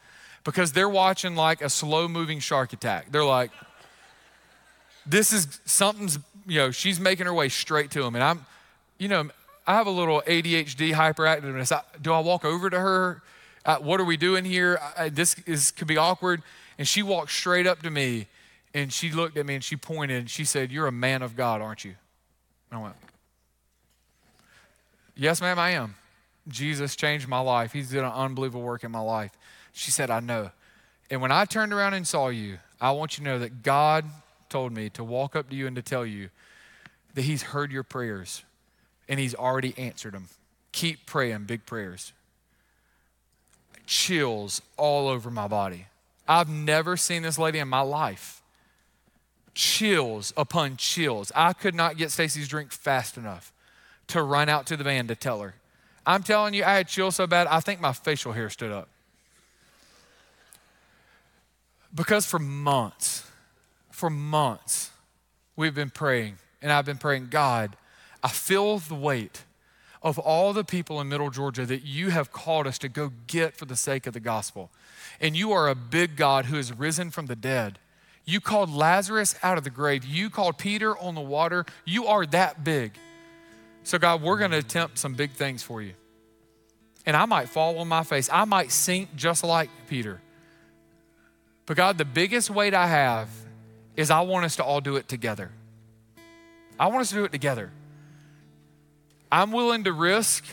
[0.44, 3.12] because they're watching like a slow moving shark attack.
[3.12, 3.50] They're like,
[5.06, 8.14] this is something's, you know, she's making her way straight to him.
[8.14, 8.46] And I'm,
[8.98, 9.30] you know,
[9.66, 11.72] I have a little ADHD hyperactiveness.
[11.72, 13.22] I, do I walk over to her?
[13.64, 14.80] Uh, what are we doing here?
[14.96, 16.42] I, this is, could be awkward.
[16.78, 18.26] And she walked straight up to me
[18.74, 21.36] and she looked at me and she pointed and she said, You're a man of
[21.36, 21.94] God, aren't you?
[22.70, 22.94] And I went,
[25.22, 25.94] Yes, ma'am, I am.
[26.48, 27.72] Jesus changed my life.
[27.72, 29.30] He's done an unbelievable work in my life.
[29.72, 30.50] She said, I know.
[31.10, 34.04] And when I turned around and saw you, I want you to know that God
[34.48, 36.30] told me to walk up to you and to tell you
[37.14, 38.42] that He's heard your prayers
[39.08, 40.28] and He's already answered them.
[40.72, 42.12] Keep praying big prayers.
[43.86, 45.86] Chills all over my body.
[46.26, 48.42] I've never seen this lady in my life.
[49.54, 51.30] Chills upon chills.
[51.32, 53.52] I could not get Stacy's drink fast enough
[54.08, 55.54] to run out to the van to tell her.
[56.06, 58.88] I'm telling you, I had chills so bad, I think my facial hair stood up.
[61.94, 63.30] Because for months,
[63.90, 64.90] for months,
[65.56, 67.76] we've been praying, and I've been praying, God,
[68.22, 69.42] I feel the weight
[70.02, 73.56] of all the people in Middle Georgia that you have called us to go get
[73.56, 74.70] for the sake of the gospel.
[75.20, 77.78] And you are a big God who has risen from the dead.
[78.24, 80.04] You called Lazarus out of the grave.
[80.04, 81.64] You called Peter on the water.
[81.84, 82.92] You are that big.
[83.84, 85.94] So, God, we're going to attempt some big things for you.
[87.04, 90.20] And I might fall on my face, I might sink just like Peter.
[91.66, 93.28] But, God, the biggest weight I have
[93.96, 95.50] is I want us to all do it together.
[96.78, 97.70] I want us to do it together.
[99.30, 100.44] I'm willing to risk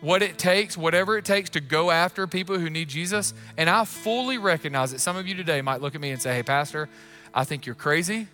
[0.00, 3.34] what it takes, whatever it takes to go after people who need Jesus.
[3.56, 6.34] And I fully recognize that some of you today might look at me and say,
[6.34, 6.88] Hey, Pastor,
[7.34, 8.28] I think you're crazy.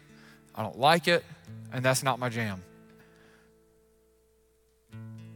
[0.54, 1.24] I don't like it.
[1.72, 2.62] And that's not my jam.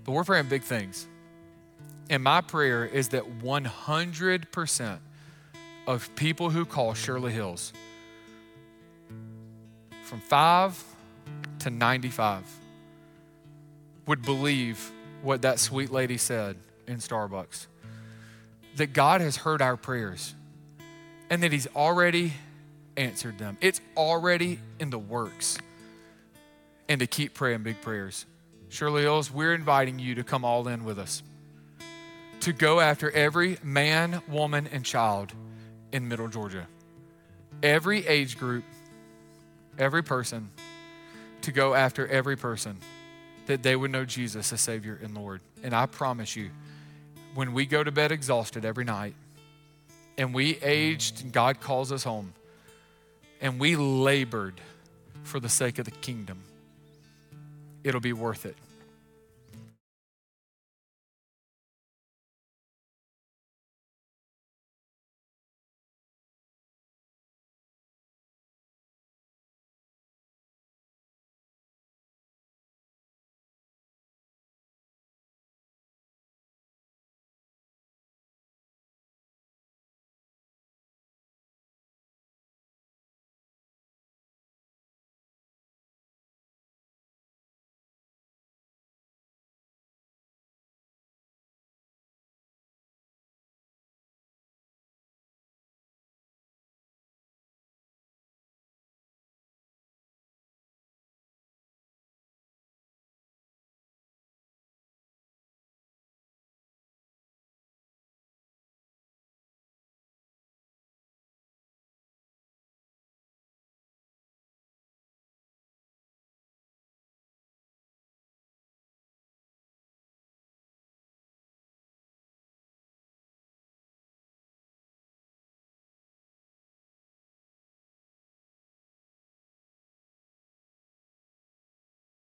[0.09, 1.07] But we're praying big things.
[2.09, 4.99] And my prayer is that 100%
[5.87, 7.75] of people who call Shirley Hills,
[10.05, 10.83] from 5
[11.59, 12.43] to 95,
[14.07, 14.91] would believe
[15.23, 16.57] what that sweet lady said
[16.87, 17.67] in Starbucks
[18.77, 20.35] that God has heard our prayers
[21.29, 22.33] and that He's already
[22.97, 23.59] answered them.
[23.61, 25.59] It's already in the works.
[26.89, 28.25] And to keep praying big prayers.
[28.71, 31.23] Shirley Hills, we're inviting you to come all in with us,
[32.41, 35.33] to go after every man, woman, and child
[35.93, 36.67] in Middle Georgia,
[37.63, 38.65] every age group,
[39.79, 40.51] every person,
[41.43, 42.77] to go after every person
[43.47, 45.41] that they would know Jesus as Savior and Lord.
[45.63, 46.51] And I promise you,
[47.35, 49.15] when we go to bed exhausted every night
[50.19, 52.35] and we aged and God calls us home
[53.41, 54.61] and we labored
[55.23, 56.43] for the sake of the kingdom,
[57.85, 58.57] it'll be worth it.